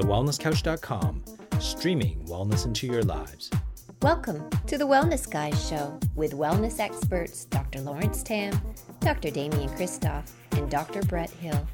thewellnesscouch.com, 0.00 1.22
streaming 1.60 2.24
wellness 2.26 2.64
into 2.64 2.86
your 2.86 3.02
lives. 3.02 3.50
Welcome 4.00 4.48
to 4.66 4.78
the 4.78 4.86
Wellness 4.86 5.30
Guys 5.30 5.68
Show 5.68 5.98
with 6.14 6.32
wellness 6.32 6.80
experts 6.80 7.44
Dr. 7.44 7.82
Lawrence 7.82 8.22
Tam, 8.22 8.58
Dr. 9.00 9.30
Damian 9.30 9.68
Kristof, 9.70 10.30
and 10.52 10.70
Dr. 10.70 11.02
Brett 11.02 11.28
Hill. 11.30 11.66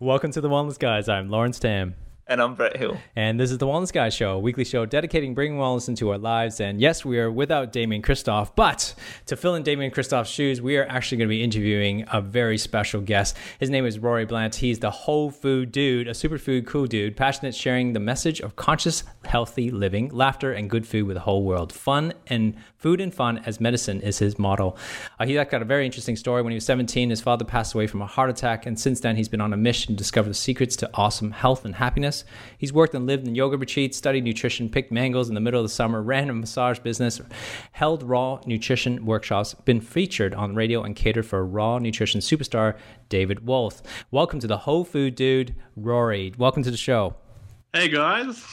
Welcome 0.00 0.30
to 0.32 0.40
the 0.40 0.48
Wellness 0.48 0.78
Guys. 0.78 1.06
I'm 1.06 1.28
Lawrence 1.28 1.58
Tam. 1.58 1.94
And 2.30 2.42
I'm 2.42 2.54
Brett 2.54 2.76
Hill. 2.76 2.98
And 3.16 3.40
this 3.40 3.50
is 3.50 3.56
the 3.56 3.66
Wellness 3.66 3.90
Guys 3.90 4.12
Show, 4.12 4.32
a 4.32 4.38
weekly 4.38 4.64
show 4.64 4.84
dedicating 4.84 5.32
bringing 5.32 5.58
wellness 5.58 5.88
into 5.88 6.10
our 6.10 6.18
lives. 6.18 6.60
And 6.60 6.78
yes, 6.78 7.02
we 7.02 7.18
are 7.18 7.32
without 7.32 7.72
Damian 7.72 8.02
Kristof, 8.02 8.50
but 8.54 8.94
to 9.24 9.34
fill 9.34 9.54
in 9.54 9.62
Damian 9.62 9.90
Kristof's 9.90 10.28
shoes, 10.28 10.60
we 10.60 10.76
are 10.76 10.84
actually 10.90 11.16
going 11.16 11.28
to 11.28 11.34
be 11.34 11.42
interviewing 11.42 12.04
a 12.12 12.20
very 12.20 12.58
special 12.58 13.00
guest. 13.00 13.34
His 13.58 13.70
name 13.70 13.86
is 13.86 13.98
Rory 13.98 14.26
Bland. 14.26 14.56
He's 14.56 14.78
the 14.78 14.90
whole 14.90 15.30
food 15.30 15.72
dude, 15.72 16.06
a 16.06 16.10
superfood 16.10 16.66
cool 16.66 16.84
dude, 16.84 17.16
passionate 17.16 17.54
sharing 17.54 17.94
the 17.94 18.00
message 18.00 18.40
of 18.40 18.56
conscious, 18.56 19.04
healthy 19.24 19.70
living, 19.70 20.10
laughter, 20.10 20.52
and 20.52 20.68
good 20.68 20.86
food 20.86 21.06
with 21.06 21.14
the 21.14 21.22
whole 21.22 21.44
world. 21.44 21.72
Fun 21.72 22.12
and 22.26 22.54
food 22.76 23.00
and 23.00 23.14
fun 23.14 23.38
as 23.46 23.58
medicine 23.58 24.02
is 24.02 24.18
his 24.18 24.38
motto. 24.38 24.74
Uh, 25.18 25.24
he 25.24 25.32
got 25.34 25.62
a 25.62 25.64
very 25.64 25.86
interesting 25.86 26.14
story. 26.14 26.42
When 26.42 26.52
he 26.52 26.56
was 26.56 26.66
17, 26.66 27.08
his 27.08 27.22
father 27.22 27.46
passed 27.46 27.74
away 27.74 27.86
from 27.86 28.02
a 28.02 28.06
heart 28.06 28.28
attack, 28.28 28.66
and 28.66 28.78
since 28.78 29.00
then, 29.00 29.16
he's 29.16 29.30
been 29.30 29.40
on 29.40 29.54
a 29.54 29.56
mission 29.56 29.94
to 29.94 29.98
discover 29.98 30.28
the 30.28 30.34
secrets 30.34 30.76
to 30.76 30.90
awesome 30.92 31.30
health 31.30 31.64
and 31.64 31.76
happiness. 31.76 32.17
He's 32.56 32.72
worked 32.72 32.94
and 32.94 33.06
lived 33.06 33.26
in 33.26 33.34
yoga 33.34 33.56
retreats, 33.56 33.96
studied 33.96 34.24
nutrition, 34.24 34.68
picked 34.68 34.92
mangoes 34.92 35.28
in 35.28 35.34
the 35.34 35.40
middle 35.40 35.60
of 35.60 35.64
the 35.64 35.72
summer, 35.72 36.02
ran 36.02 36.30
a 36.30 36.34
massage 36.34 36.78
business, 36.78 37.20
held 37.72 38.02
raw 38.02 38.40
nutrition 38.46 39.04
workshops, 39.04 39.54
been 39.54 39.80
featured 39.80 40.34
on 40.34 40.54
radio, 40.54 40.82
and 40.82 40.96
catered 40.96 41.26
for 41.26 41.44
raw 41.44 41.78
nutrition 41.78 42.20
superstar 42.20 42.76
David 43.08 43.46
Wolfe. 43.46 43.82
Welcome 44.10 44.40
to 44.40 44.46
the 44.46 44.58
Whole 44.58 44.84
Food 44.84 45.14
Dude, 45.14 45.54
Rory. 45.76 46.32
Welcome 46.38 46.62
to 46.62 46.70
the 46.70 46.76
show. 46.76 47.14
Hey 47.72 47.88
guys. 47.88 48.44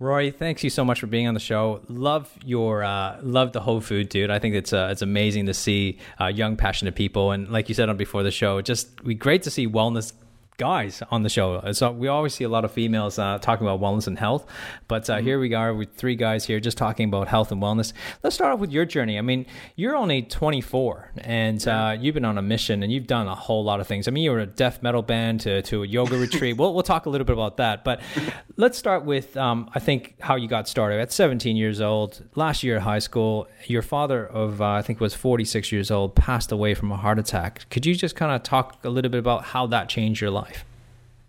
Rory, 0.00 0.30
thanks 0.30 0.62
you 0.62 0.70
so 0.70 0.84
much 0.84 1.00
for 1.00 1.08
being 1.08 1.26
on 1.26 1.34
the 1.34 1.40
show. 1.40 1.82
Love 1.88 2.32
your 2.44 2.84
uh, 2.84 3.18
love 3.20 3.52
the 3.52 3.60
whole 3.60 3.80
food, 3.80 4.08
dude. 4.08 4.30
I 4.30 4.38
think 4.38 4.54
it's 4.54 4.72
uh, 4.72 4.88
it's 4.92 5.02
amazing 5.02 5.46
to 5.46 5.54
see 5.54 5.98
uh, 6.20 6.26
young, 6.26 6.56
passionate 6.56 6.94
people, 6.94 7.32
and 7.32 7.48
like 7.48 7.68
you 7.68 7.74
said 7.74 7.88
on 7.88 7.96
before 7.96 8.22
the 8.22 8.30
show, 8.30 8.60
just 8.60 9.02
we 9.02 9.14
great 9.14 9.42
to 9.42 9.50
see 9.50 9.66
wellness 9.66 10.12
guys 10.58 11.04
on 11.12 11.22
the 11.22 11.28
show. 11.28 11.62
So 11.72 11.92
we 11.92 12.08
always 12.08 12.34
see 12.34 12.42
a 12.42 12.48
lot 12.48 12.64
of 12.64 12.72
females 12.72 13.16
uh, 13.18 13.38
talking 13.38 13.66
about 13.66 13.80
wellness 13.80 14.08
and 14.08 14.18
health, 14.18 14.44
but 14.88 15.08
uh, 15.08 15.14
mm-hmm. 15.14 15.26
here 15.26 15.40
we 15.40 15.54
are 15.54 15.72
with 15.72 15.94
three 15.94 16.16
guys 16.16 16.44
here 16.44 16.58
just 16.58 16.76
talking 16.76 17.08
about 17.08 17.28
health 17.28 17.52
and 17.52 17.62
wellness. 17.62 17.92
Let's 18.24 18.34
start 18.34 18.52
off 18.52 18.58
with 18.58 18.72
your 18.72 18.84
journey. 18.84 19.18
I 19.18 19.22
mean, 19.22 19.46
you're 19.76 19.96
only 19.96 20.22
24 20.22 21.12
and 21.18 21.66
uh, 21.66 21.96
you've 21.98 22.14
been 22.14 22.24
on 22.24 22.38
a 22.38 22.42
mission 22.42 22.82
and 22.82 22.92
you've 22.92 23.06
done 23.06 23.28
a 23.28 23.36
whole 23.36 23.62
lot 23.62 23.78
of 23.78 23.86
things. 23.86 24.08
I 24.08 24.10
mean, 24.10 24.24
you 24.24 24.32
were 24.32 24.40
a 24.40 24.46
death 24.46 24.82
metal 24.82 25.00
band 25.00 25.40
to, 25.42 25.62
to 25.62 25.84
a 25.84 25.86
yoga 25.86 26.18
retreat. 26.18 26.56
We'll, 26.56 26.74
we'll 26.74 26.82
talk 26.82 27.06
a 27.06 27.10
little 27.10 27.24
bit 27.24 27.34
about 27.34 27.58
that, 27.58 27.84
but 27.84 28.00
let's 28.56 28.76
start 28.76 29.04
with, 29.04 29.36
um, 29.36 29.70
I 29.76 29.78
think, 29.78 30.16
how 30.20 30.34
you 30.34 30.48
got 30.48 30.66
started. 30.66 31.00
At 31.00 31.12
17 31.12 31.56
years 31.56 31.80
old, 31.80 32.24
last 32.34 32.64
year 32.64 32.76
at 32.76 32.82
high 32.82 32.98
school, 32.98 33.46
your 33.66 33.82
father 33.82 34.26
of, 34.26 34.60
uh, 34.60 34.70
I 34.70 34.82
think 34.82 34.98
was 34.98 35.14
46 35.14 35.70
years 35.70 35.92
old, 35.92 36.16
passed 36.16 36.50
away 36.50 36.74
from 36.74 36.90
a 36.90 36.96
heart 36.96 37.20
attack. 37.20 37.70
Could 37.70 37.86
you 37.86 37.94
just 37.94 38.16
kind 38.16 38.32
of 38.32 38.42
talk 38.42 38.84
a 38.84 38.90
little 38.90 39.10
bit 39.12 39.18
about 39.18 39.44
how 39.44 39.68
that 39.68 39.88
changed 39.88 40.20
your 40.20 40.32
life? 40.32 40.47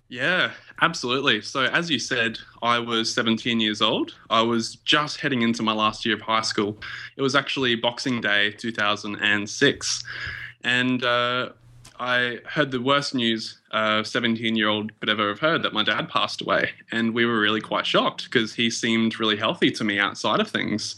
Yeah, 0.09 0.53
absolutely. 0.81 1.41
So, 1.41 1.65
as 1.65 1.91
you 1.91 1.99
said, 1.99 2.39
I 2.63 2.79
was 2.79 3.13
17 3.13 3.59
years 3.59 3.79
old. 3.79 4.15
I 4.31 4.41
was 4.41 4.75
just 4.77 5.19
heading 5.19 5.43
into 5.43 5.61
my 5.61 5.71
last 5.71 6.03
year 6.03 6.15
of 6.15 6.21
high 6.21 6.41
school. 6.41 6.77
It 7.15 7.21
was 7.21 7.35
actually 7.35 7.75
Boxing 7.75 8.19
Day 8.19 8.51
2006. 8.53 10.03
And 10.63 11.03
uh, 11.03 11.49
I 11.99 12.39
heard 12.47 12.71
the 12.71 12.81
worst 12.81 13.13
news 13.13 13.59
a 13.69 14.03
17 14.03 14.55
year 14.55 14.67
old 14.67 14.99
could 14.99 15.09
ever 15.09 15.27
have 15.29 15.39
heard 15.39 15.61
that 15.61 15.73
my 15.73 15.83
dad 15.83 16.09
passed 16.09 16.41
away. 16.41 16.71
And 16.91 17.13
we 17.13 17.27
were 17.27 17.39
really 17.39 17.61
quite 17.61 17.85
shocked 17.85 18.23
because 18.23 18.51
he 18.55 18.71
seemed 18.71 19.19
really 19.19 19.37
healthy 19.37 19.69
to 19.69 19.83
me 19.83 19.99
outside 19.99 20.39
of 20.39 20.49
things. 20.49 20.95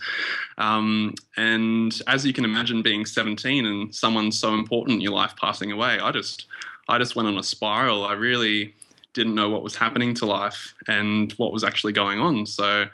Um, 0.58 1.16
and 1.36 2.02
as 2.08 2.26
you 2.26 2.32
can 2.32 2.46
imagine, 2.46 2.82
being 2.82 3.06
17 3.06 3.66
and 3.66 3.94
someone 3.94 4.32
so 4.32 4.54
important 4.54 4.96
in 4.96 5.02
your 5.02 5.12
life 5.12 5.34
passing 5.40 5.74
away, 5.74 6.00
I 6.00 6.12
just. 6.12 6.46
I 6.90 6.98
just 6.98 7.16
went 7.16 7.28
on 7.30 7.38
a 7.38 7.44
spiral. 7.44 8.04
I 8.04 8.14
really 8.14 8.74
didn't 9.14 9.36
know 9.36 9.50
what 9.50 9.64
was 9.64 9.76
happening 9.76 10.14
to 10.16 10.26
life 10.26 10.74
and 10.88 11.34
what 11.34 11.52
was 11.52 11.64
actually 11.64 11.94
going 11.94 12.20
on. 12.20 12.46
So 12.46 12.86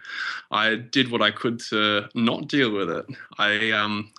I 0.51 0.75
did 0.75 1.11
what 1.11 1.21
I 1.21 1.31
could 1.31 1.59
to 1.69 2.09
not 2.15 2.47
deal 2.47 2.71
with 2.71 2.89
it. 2.89 3.05
I 3.37 3.71
um, 3.71 4.11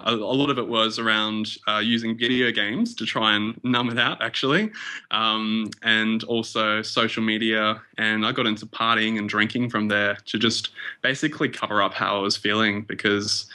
a, 0.00 0.12
a 0.12 0.34
lot 0.34 0.50
of 0.50 0.58
it 0.58 0.66
was 0.66 0.98
around 0.98 1.56
uh, 1.66 1.78
using 1.78 2.16
video 2.16 2.50
games 2.50 2.94
to 2.96 3.06
try 3.06 3.34
and 3.34 3.58
numb 3.64 3.90
it 3.90 3.98
out, 3.98 4.22
actually, 4.22 4.70
um, 5.10 5.70
and 5.82 6.24
also 6.24 6.82
social 6.82 7.22
media. 7.22 7.80
And 7.98 8.26
I 8.26 8.32
got 8.32 8.46
into 8.46 8.66
partying 8.66 9.18
and 9.18 9.28
drinking 9.28 9.70
from 9.70 9.88
there 9.88 10.16
to 10.26 10.38
just 10.38 10.70
basically 11.02 11.48
cover 11.48 11.82
up 11.82 11.94
how 11.94 12.16
I 12.16 12.20
was 12.20 12.36
feeling 12.36 12.82
because 12.82 13.46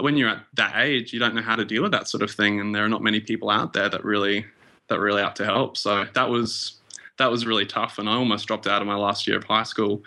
when 0.00 0.16
you're 0.16 0.30
at 0.30 0.44
that 0.54 0.76
age, 0.76 1.12
you 1.12 1.20
don't 1.20 1.34
know 1.34 1.42
how 1.42 1.56
to 1.56 1.64
deal 1.64 1.82
with 1.82 1.92
that 1.92 2.08
sort 2.08 2.22
of 2.22 2.30
thing, 2.30 2.60
and 2.60 2.74
there 2.74 2.84
are 2.84 2.88
not 2.88 3.02
many 3.02 3.20
people 3.20 3.50
out 3.50 3.72
there 3.72 3.88
that 3.88 4.04
really 4.04 4.44
that 4.88 4.98
really 5.00 5.22
out 5.22 5.36
to 5.36 5.44
help. 5.44 5.76
So 5.76 6.04
that 6.14 6.28
was 6.28 6.80
that 7.18 7.30
was 7.30 7.46
really 7.46 7.66
tough, 7.66 7.98
and 7.98 8.08
I 8.08 8.14
almost 8.14 8.46
dropped 8.46 8.66
out 8.66 8.82
of 8.82 8.88
my 8.88 8.96
last 8.96 9.26
year 9.26 9.36
of 9.36 9.44
high 9.44 9.62
school. 9.62 10.02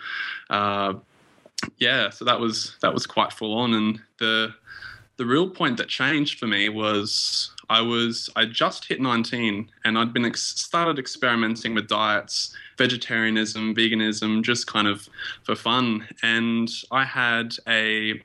Uh, 0.50 0.94
yeah, 1.78 2.10
so 2.10 2.24
that 2.24 2.38
was 2.38 2.76
that 2.82 2.92
was 2.94 3.06
quite 3.06 3.32
full 3.32 3.56
on, 3.56 3.74
and 3.74 4.00
the 4.18 4.54
the 5.16 5.26
real 5.26 5.50
point 5.50 5.76
that 5.76 5.88
changed 5.88 6.38
for 6.38 6.46
me 6.46 6.68
was 6.68 7.50
I 7.68 7.82
was 7.82 8.30
I 8.34 8.46
just 8.46 8.86
hit 8.86 9.00
19 9.00 9.68
and 9.84 9.98
I'd 9.98 10.12
been 10.12 10.24
ex- 10.24 10.60
started 10.60 10.98
experimenting 10.98 11.74
with 11.74 11.88
diets, 11.88 12.54
vegetarianism, 12.78 13.74
veganism, 13.74 14.42
just 14.42 14.66
kind 14.66 14.88
of 14.88 15.08
for 15.42 15.54
fun. 15.54 16.08
And 16.22 16.70
I 16.90 17.04
had 17.04 17.54
a 17.66 18.22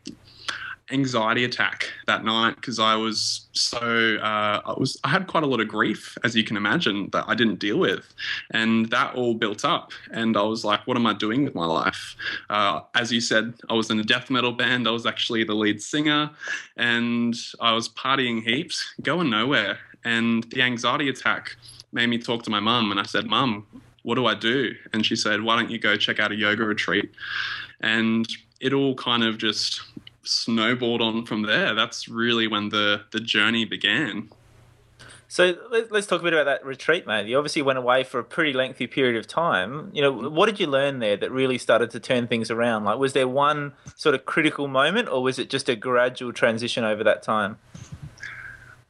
anxiety 0.91 1.45
attack 1.45 1.91
that 2.07 2.25
night 2.25 2.55
because 2.55 2.79
I 2.79 2.95
was 2.95 3.47
so 3.53 4.17
uh, 4.17 4.61
I 4.65 4.73
was 4.77 4.99
I 5.03 5.09
had 5.09 5.27
quite 5.27 5.43
a 5.43 5.47
lot 5.47 5.59
of 5.59 5.67
grief, 5.67 6.17
as 6.23 6.35
you 6.35 6.43
can 6.43 6.57
imagine, 6.57 7.09
that 7.13 7.25
I 7.27 7.35
didn't 7.35 7.59
deal 7.59 7.77
with, 7.77 8.13
and 8.51 8.89
that 8.89 9.15
all 9.15 9.33
built 9.33 9.63
up. 9.63 9.91
And 10.11 10.35
I 10.35 10.41
was 10.43 10.65
like, 10.65 10.85
"What 10.85 10.97
am 10.97 11.05
I 11.05 11.13
doing 11.13 11.43
with 11.43 11.55
my 11.55 11.65
life?" 11.65 12.15
Uh, 12.49 12.81
as 12.95 13.11
you 13.11 13.21
said, 13.21 13.53
I 13.69 13.73
was 13.73 13.89
in 13.89 13.99
a 13.99 14.03
death 14.03 14.29
metal 14.29 14.51
band. 14.51 14.87
I 14.87 14.91
was 14.91 15.05
actually 15.05 15.43
the 15.43 15.55
lead 15.55 15.81
singer, 15.81 16.29
and 16.77 17.35
I 17.59 17.73
was 17.73 17.89
partying 17.89 18.43
heaps, 18.43 18.93
going 19.01 19.29
nowhere. 19.29 19.79
And 20.05 20.43
the 20.51 20.61
anxiety 20.61 21.07
attack 21.07 21.55
made 21.93 22.07
me 22.07 22.17
talk 22.17 22.43
to 22.43 22.49
my 22.49 22.59
mum, 22.59 22.91
and 22.91 22.99
I 22.99 23.03
said, 23.03 23.25
"Mum, 23.27 23.65
what 24.03 24.15
do 24.15 24.25
I 24.25 24.35
do?" 24.35 24.73
And 24.91 25.05
she 25.05 25.15
said, 25.15 25.41
"Why 25.41 25.55
don't 25.55 25.71
you 25.71 25.79
go 25.79 25.95
check 25.95 26.19
out 26.19 26.31
a 26.31 26.35
yoga 26.35 26.65
retreat?" 26.65 27.11
And 27.79 28.27
it 28.59 28.71
all 28.71 28.95
kind 28.95 29.23
of 29.23 29.37
just 29.37 29.81
snowballed 30.23 31.01
on 31.01 31.25
from 31.25 31.43
there. 31.43 31.73
That's 31.73 32.07
really 32.07 32.47
when 32.47 32.69
the 32.69 33.03
the 33.11 33.19
journey 33.19 33.65
began. 33.65 34.29
So 35.33 35.57
let's 35.89 36.05
talk 36.05 36.21
a 36.21 36.23
bit 36.23 36.33
about 36.33 36.45
that 36.45 36.63
retreat, 36.63 37.07
mate. 37.07 37.25
You 37.25 37.39
obviously 37.39 37.63
went 37.63 37.79
away 37.79 38.03
for 38.03 38.19
a 38.19 38.23
pretty 38.23 38.53
lengthy 38.53 38.85
period 38.85 39.15
of 39.15 39.25
time. 39.25 39.89
You 39.91 40.03
know, 40.03 40.29
what 40.29 40.45
did 40.45 40.59
you 40.59 40.67
learn 40.67 40.99
there 40.99 41.17
that 41.17 41.31
really 41.31 41.57
started 41.57 41.89
to 41.89 41.99
turn 41.99 42.27
things 42.27 42.51
around? 42.51 42.83
Like, 42.83 42.99
was 42.99 43.13
there 43.13 43.27
one 43.27 43.73
sort 43.95 44.13
of 44.13 44.27
critical 44.27 44.67
moment, 44.67 45.09
or 45.09 45.23
was 45.23 45.39
it 45.39 45.49
just 45.49 45.67
a 45.69 45.75
gradual 45.75 46.33
transition 46.33 46.83
over 46.83 47.03
that 47.03 47.23
time? 47.23 47.57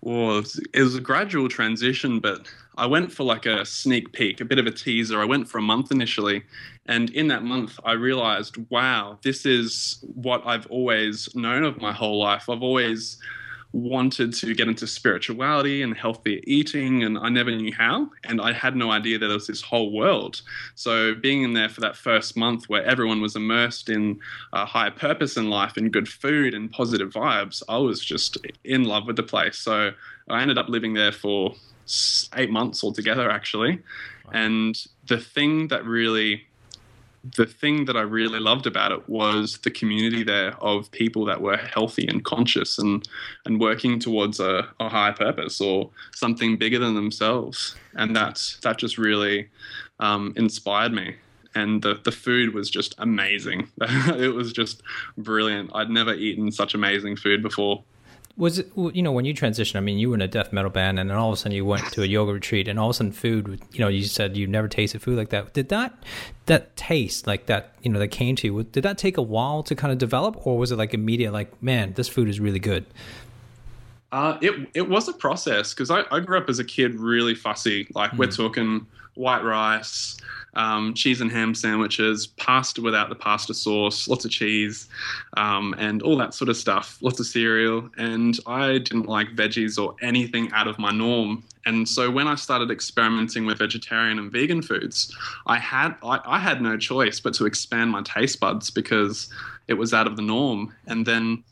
Well, 0.02 0.44
it 0.74 0.82
was 0.82 0.96
a 0.96 1.00
gradual 1.00 1.48
transition, 1.48 2.20
but 2.20 2.46
I 2.78 2.86
went 2.86 3.12
for 3.12 3.24
like 3.24 3.46
a 3.46 3.66
sneak 3.66 4.14
peek, 4.14 4.42
a 4.42 4.46
bit 4.46 4.60
of 4.60 4.66
a 4.66 4.72
teaser. 4.72 5.22
I 5.22 5.26
went 5.26 5.48
for 5.48 5.58
a 5.58 5.62
month 5.62 5.92
initially. 5.92 6.44
And 6.86 7.10
in 7.12 7.28
that 7.28 7.44
month, 7.44 7.80
I 7.86 7.94
realized, 7.94 8.58
wow, 8.70 9.20
this 9.24 9.46
is 9.46 10.04
what 10.16 10.42
I've 10.46 10.66
always 10.68 11.34
known 11.36 11.64
of 11.64 11.80
my 11.80 11.94
whole 11.94 12.20
life. 12.20 12.50
I've 12.50 12.64
always 12.64 13.18
wanted 13.74 14.32
to 14.32 14.54
get 14.54 14.68
into 14.68 14.86
spirituality 14.86 15.82
and 15.82 15.98
healthier 15.98 16.40
eating, 16.44 17.04
and 17.04 17.18
I 17.18 17.30
never 17.30 17.50
knew 17.50 17.74
how. 17.74 18.10
And 18.24 18.40
I 18.40 18.54
had 18.54 18.76
no 18.76 18.92
idea 18.92 19.18
that 19.18 19.28
there 19.28 19.36
was 19.36 19.48
this 19.48 19.64
whole 19.64 19.92
world. 19.92 20.42
So, 20.76 21.16
being 21.16 21.42
in 21.42 21.54
there 21.54 21.70
for 21.70 21.82
that 21.82 21.96
first 21.96 22.38
month 22.38 22.70
where 22.70 22.84
everyone 22.84 23.20
was 23.20 23.36
immersed 23.36 23.90
in 23.90 24.20
a 24.54 24.66
higher 24.66 24.92
purpose 24.92 25.38
in 25.38 25.50
life 25.50 25.76
and 25.76 25.92
good 25.92 26.08
food 26.08 26.54
and 26.54 26.72
positive 26.72 27.12
vibes, 27.12 27.64
I 27.68 27.78
was 27.78 28.06
just 28.06 28.38
in 28.64 28.84
love 28.84 29.08
with 29.08 29.16
the 29.16 29.24
place. 29.24 29.58
So, 29.58 29.92
I 30.30 30.42
ended 30.42 30.60
up 30.60 30.70
living 30.70 30.94
there 30.94 31.12
for 31.12 31.56
eight 32.36 32.50
months 32.50 32.84
altogether, 32.84 33.30
actually. 33.30 33.80
Wow. 34.26 34.32
And 34.34 34.88
the 35.08 35.20
thing 35.20 35.68
that 35.68 35.86
really 35.86 36.46
the 37.38 37.46
thing 37.46 37.86
that 37.86 37.96
I 37.96 38.02
really 38.02 38.40
loved 38.40 38.68
about 38.68 38.92
it 38.92 39.08
was 39.08 39.58
the 39.60 39.72
community 39.72 40.24
there 40.24 40.58
of 40.62 40.92
people 40.92 41.24
that 41.26 41.42
were 41.42 41.56
healthy 41.56 42.06
and 42.06 42.24
conscious 42.24 42.78
and 42.78 43.08
and 43.46 43.60
working 43.62 44.00
towards 44.00 44.40
a, 44.40 44.68
a 44.80 44.90
higher 44.90 45.14
purpose 45.14 45.62
or 45.62 45.90
something 46.14 46.58
bigger 46.58 46.80
than 46.80 46.96
themselves. 46.96 47.76
And 47.94 48.16
that 48.16 48.58
that 48.64 48.78
just 48.78 48.98
really 48.98 49.50
um, 50.00 50.34
inspired 50.36 50.92
me. 50.92 51.16
And 51.56 51.84
the, 51.84 52.00
the 52.04 52.12
food 52.12 52.54
was 52.54 52.70
just 52.70 52.96
amazing. 52.98 53.70
it 53.82 54.34
was 54.34 54.52
just 54.52 54.82
brilliant. 55.18 55.70
I'd 55.74 55.90
never 55.90 56.14
eaten 56.14 56.52
such 56.52 56.74
amazing 56.74 57.16
food 57.16 57.44
before. 57.44 57.84
Was 58.36 58.60
it 58.60 58.72
you 58.76 59.04
know 59.04 59.12
when 59.12 59.26
you 59.26 59.34
transitioned? 59.34 59.76
I 59.76 59.80
mean, 59.80 60.00
you 60.00 60.10
were 60.10 60.16
in 60.16 60.22
a 60.22 60.28
death 60.28 60.52
metal 60.52 60.72
band, 60.72 61.00
and 61.00 61.10
then 61.10 61.18
all 61.18 61.30
of 61.30 61.34
a 61.34 61.38
sudden 61.38 61.52
you 61.52 61.66
went 61.66 61.86
to 61.94 62.02
a 62.02 62.06
yoga 62.06 62.34
retreat, 62.34 62.68
and 62.68 62.80
all 62.80 62.90
of 62.90 62.92
a 62.92 62.94
sudden 62.96 63.12
food. 63.12 63.62
You 63.72 63.80
know, 63.80 63.88
you 63.88 64.04
said 64.04 64.36
you 64.36 64.48
never 64.48 64.68
tasted 64.68 65.02
food 65.02 65.18
like 65.18 65.30
that. 65.30 65.54
Did 65.54 65.70
that 65.70 66.04
that 66.48 66.76
taste 66.76 67.28
like 67.28 67.46
that? 67.46 67.76
You 67.84 67.92
know, 67.92 68.00
that 68.00 68.10
came 68.10 68.36
to 68.38 68.48
you. 68.48 68.64
Did 68.64 68.84
that 68.84 68.98
take 68.98 69.18
a 69.18 69.22
while 69.22 69.62
to 69.64 69.76
kind 69.76 69.92
of 69.92 70.00
develop, 70.00 70.48
or 70.48 70.58
was 70.58 70.72
it 70.72 70.78
like 70.78 70.94
immediate? 70.94 71.32
Like, 71.32 71.62
man, 71.62 71.94
this 71.94 72.10
food 72.10 72.28
is 72.28 72.40
really 72.40 72.60
good. 72.60 72.86
Uh, 74.14 74.38
it 74.42 74.70
it 74.76 74.88
was 74.88 75.08
a 75.10 75.14
process 75.14 75.74
because 75.74 75.90
I, 75.90 76.04
I 76.12 76.20
grew 76.20 76.38
up 76.38 76.48
as 76.48 76.60
a 76.60 76.64
kid 76.64 76.94
really 76.94 77.34
fussy. 77.34 77.88
Like 77.96 78.12
mm. 78.12 78.20
we're 78.20 78.32
talking 78.32 78.86
white 79.16 79.44
rice, 79.44 80.18
um, 80.54 80.94
cheese 80.94 81.20
and 81.20 81.32
ham 81.32 81.56
sandwiches, 81.56 82.28
pasta 82.28 82.80
without 82.80 83.10
the 83.10 83.16
pasta 83.16 83.56
sauce, 83.56 84.08
lots 84.08 84.24
of 84.24 84.30
cheese, 84.30 84.88
um, 85.36 85.74
and 85.80 86.04
all 86.04 86.16
that 86.18 86.36
sort 86.36 86.50
of 86.50 86.58
stuff, 86.58 87.00
lots 87.02 87.20
of 87.20 87.26
cereal. 87.26 87.90
And 87.98 88.38
I 88.46 88.74
didn't 88.74 89.08
like 89.08 89.30
veggies 89.30 89.84
or 89.84 89.96
anything 90.04 90.52
out 90.54 90.68
of 90.68 90.78
my 90.78 90.92
norm. 90.92 91.44
And 91.66 91.90
so 91.90 92.12
when 92.12 92.28
I 92.28 92.36
started 92.36 92.70
experimenting 92.70 93.48
with 93.48 93.58
vegetarian 93.58 94.20
and 94.20 94.32
vegan 94.32 94.62
foods, 94.62 95.12
I 95.48 95.58
had 95.58 95.96
I, 96.04 96.20
I 96.24 96.38
had 96.38 96.62
no 96.62 96.78
choice 96.78 97.20
but 97.20 97.34
to 97.36 97.48
expand 97.48 97.90
my 97.90 98.04
taste 98.04 98.40
buds 98.40 98.70
because 98.70 99.28
it 99.68 99.74
was 99.74 99.92
out 99.92 100.06
of 100.06 100.18
the 100.18 100.22
norm. 100.22 100.72
And 100.86 101.04
then 101.04 101.44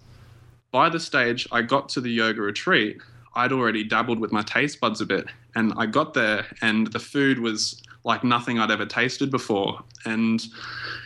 by 0.71 0.89
the 0.89 0.99
stage 0.99 1.47
I 1.51 1.61
got 1.61 1.89
to 1.89 2.01
the 2.01 2.11
yoga 2.11 2.41
retreat, 2.41 3.01
I'd 3.35 3.51
already 3.51 3.83
dabbled 3.83 4.19
with 4.19 4.31
my 4.31 4.41
taste 4.41 4.79
buds 4.79 5.01
a 5.01 5.05
bit. 5.05 5.25
And 5.55 5.73
I 5.77 5.85
got 5.85 6.13
there, 6.13 6.45
and 6.61 6.87
the 6.87 6.99
food 6.99 7.39
was 7.39 7.81
like 8.03 8.23
nothing 8.23 8.59
I'd 8.59 8.71
ever 8.71 8.85
tasted 8.85 9.29
before. 9.29 9.83
And 10.05 10.41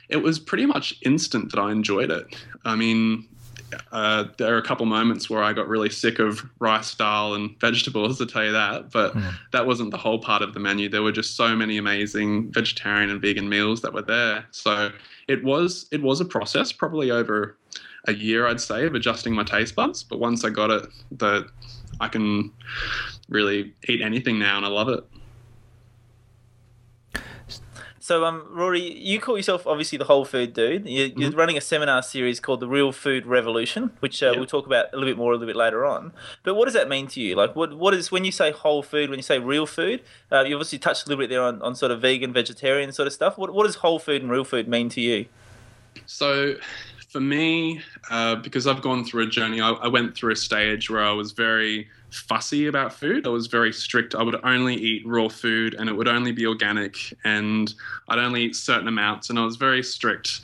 it 0.09 0.17
was 0.17 0.39
pretty 0.39 0.65
much 0.65 0.95
instant 1.03 1.51
that 1.51 1.59
I 1.59 1.71
enjoyed 1.71 2.11
it. 2.11 2.35
I 2.63 2.75
mean, 2.75 3.27
uh, 3.91 4.25
there 4.37 4.53
are 4.53 4.57
a 4.57 4.63
couple 4.63 4.85
moments 4.85 5.29
where 5.29 5.43
I 5.43 5.53
got 5.53 5.67
really 5.67 5.89
sick 5.89 6.19
of 6.19 6.43
rice, 6.59 6.93
dal, 6.95 7.33
and 7.33 7.57
vegetables, 7.61 8.17
to 8.17 8.25
tell 8.25 8.45
you 8.45 8.51
that. 8.51 8.91
But 8.91 9.13
mm. 9.13 9.33
that 9.51 9.65
wasn't 9.65 9.91
the 9.91 9.97
whole 9.97 10.19
part 10.19 10.41
of 10.41 10.53
the 10.53 10.59
menu. 10.59 10.89
There 10.89 11.03
were 11.03 11.11
just 11.11 11.35
so 11.35 11.55
many 11.55 11.77
amazing 11.77 12.51
vegetarian 12.51 13.09
and 13.09 13.21
vegan 13.21 13.49
meals 13.49 13.81
that 13.81 13.93
were 13.93 14.01
there. 14.01 14.45
So 14.51 14.91
it 15.27 15.43
was 15.43 15.87
it 15.91 16.01
was 16.01 16.21
a 16.21 16.25
process, 16.25 16.71
probably 16.71 17.11
over 17.11 17.57
a 18.07 18.13
year, 18.13 18.47
I'd 18.47 18.61
say, 18.61 18.85
of 18.85 18.95
adjusting 18.95 19.33
my 19.33 19.43
taste 19.43 19.75
buds. 19.75 20.03
But 20.03 20.19
once 20.19 20.43
I 20.43 20.49
got 20.49 20.69
it, 20.69 20.87
the 21.11 21.47
I 21.99 22.07
can 22.07 22.51
really 23.29 23.73
eat 23.87 24.01
anything 24.01 24.39
now, 24.39 24.57
and 24.57 24.65
I 24.65 24.69
love 24.69 24.89
it. 24.89 25.03
So, 28.05 28.23
um, 28.23 28.45
Rory, 28.51 28.95
you 28.99 29.19
call 29.19 29.35
yourself 29.35 29.65
obviously 29.65 29.97
the 29.97 30.05
whole 30.05 30.25
food 30.25 30.53
dude. 30.53 30.87
You're, 30.87 31.09
mm-hmm. 31.09 31.21
you're 31.21 31.31
running 31.31 31.57
a 31.57 31.61
seminar 31.61 32.03
series 32.03 32.39
called 32.39 32.59
the 32.59 32.67
Real 32.67 32.91
Food 32.91 33.25
Revolution, 33.25 33.89
which 33.99 34.21
uh, 34.21 34.27
yep. 34.27 34.35
we'll 34.35 34.45
talk 34.45 34.67
about 34.67 34.93
a 34.93 34.95
little 34.95 35.09
bit 35.09 35.17
more 35.17 35.31
a 35.31 35.35
little 35.35 35.47
bit 35.47 35.55
later 35.55 35.87
on. 35.87 36.13
But 36.43 36.53
what 36.53 36.65
does 36.65 36.75
that 36.75 36.87
mean 36.87 37.07
to 37.07 37.19
you? 37.19 37.33
Like, 37.33 37.55
what 37.55 37.75
what 37.75 37.95
is 37.95 38.11
when 38.11 38.23
you 38.23 38.31
say 38.31 38.51
whole 38.51 38.83
food, 38.83 39.09
when 39.09 39.17
you 39.17 39.23
say 39.23 39.39
real 39.39 39.65
food? 39.65 40.03
Uh, 40.31 40.43
you 40.43 40.53
obviously 40.53 40.77
touched 40.77 41.07
a 41.07 41.09
little 41.09 41.23
bit 41.23 41.31
there 41.31 41.41
on, 41.41 41.59
on 41.63 41.73
sort 41.73 41.91
of 41.91 41.99
vegan, 41.99 42.31
vegetarian 42.31 42.91
sort 42.91 43.07
of 43.07 43.13
stuff. 43.13 43.39
What 43.39 43.51
what 43.55 43.65
does 43.65 43.77
whole 43.77 43.97
food 43.97 44.21
and 44.21 44.29
real 44.29 44.43
food 44.43 44.67
mean 44.67 44.87
to 44.89 45.01
you? 45.01 45.25
So, 46.05 46.57
for 47.15 47.21
me, 47.21 47.79
uh, 48.09 48.35
because 48.35 48.67
I've 48.67 48.81
gone 48.81 49.05
through 49.05 49.23
a 49.23 49.29
journey, 49.29 49.61
I, 49.61 49.69
I, 49.69 49.87
went 49.87 50.17
through 50.17 50.33
a 50.33 50.35
stage 50.35 50.89
where 50.89 51.01
I 51.01 51.13
was 51.13 51.31
very 51.31 51.87
fussy 52.09 52.67
about 52.67 52.91
food. 52.91 53.25
I 53.25 53.29
was 53.29 53.47
very 53.47 53.71
strict. 53.71 54.15
I 54.15 54.21
would 54.21 54.35
only 54.43 54.75
eat 54.75 55.07
raw 55.07 55.29
food 55.29 55.75
and 55.75 55.87
it 55.87 55.93
would 55.93 56.09
only 56.09 56.33
be 56.33 56.45
organic 56.45 56.97
and 57.23 57.73
I'd 58.09 58.19
only 58.19 58.43
eat 58.43 58.57
certain 58.57 58.89
amounts 58.89 59.29
and 59.29 59.39
I 59.39 59.45
was 59.45 59.55
very 59.55 59.81
strict. 59.81 60.41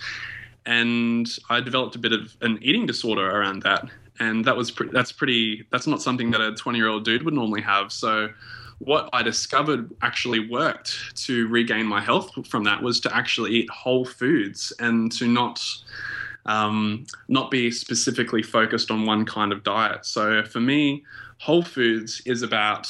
And 0.65 1.27
I 1.49 1.59
developed 1.59 1.97
a 1.97 1.99
bit 1.99 2.13
of 2.13 2.37
an 2.39 2.57
eating 2.61 2.85
disorder 2.85 3.29
around 3.29 3.63
that. 3.63 3.89
And 4.21 4.45
that 4.45 4.55
was 4.55 4.71
pre- 4.71 4.91
that's 4.91 5.11
pretty 5.11 5.67
that's 5.73 5.87
not 5.87 6.01
something 6.01 6.31
that 6.31 6.39
a 6.39 6.55
20 6.55 6.77
year 6.77 6.87
old 6.87 7.03
dude 7.03 7.23
would 7.23 7.33
normally 7.33 7.63
have. 7.63 7.91
So 7.91 8.29
what 8.79 9.09
I 9.11 9.23
discovered 9.23 9.93
actually 10.01 10.47
worked 10.47 11.17
to 11.25 11.49
regain 11.49 11.85
my 11.85 11.99
health 11.99 12.47
from 12.47 12.63
that 12.63 12.81
was 12.81 13.01
to 13.01 13.13
actually 13.13 13.51
eat 13.51 13.69
whole 13.69 14.05
foods 14.05 14.71
and 14.79 15.11
to 15.11 15.27
not 15.27 15.61
um, 16.45 17.05
not 17.27 17.51
be 17.51 17.71
specifically 17.71 18.43
focused 18.43 18.91
on 18.91 19.05
one 19.05 19.25
kind 19.25 19.51
of 19.51 19.63
diet. 19.63 20.05
So 20.05 20.43
for 20.43 20.59
me, 20.59 21.03
whole 21.37 21.63
foods 21.63 22.21
is 22.25 22.41
about 22.41 22.87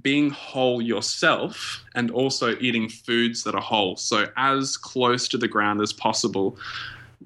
being 0.00 0.30
whole 0.30 0.80
yourself 0.80 1.84
and 1.94 2.10
also 2.10 2.56
eating 2.60 2.88
foods 2.88 3.44
that 3.44 3.54
are 3.54 3.60
whole. 3.60 3.96
So 3.96 4.26
as 4.36 4.76
close 4.76 5.28
to 5.28 5.38
the 5.38 5.48
ground 5.48 5.80
as 5.80 5.92
possible. 5.92 6.56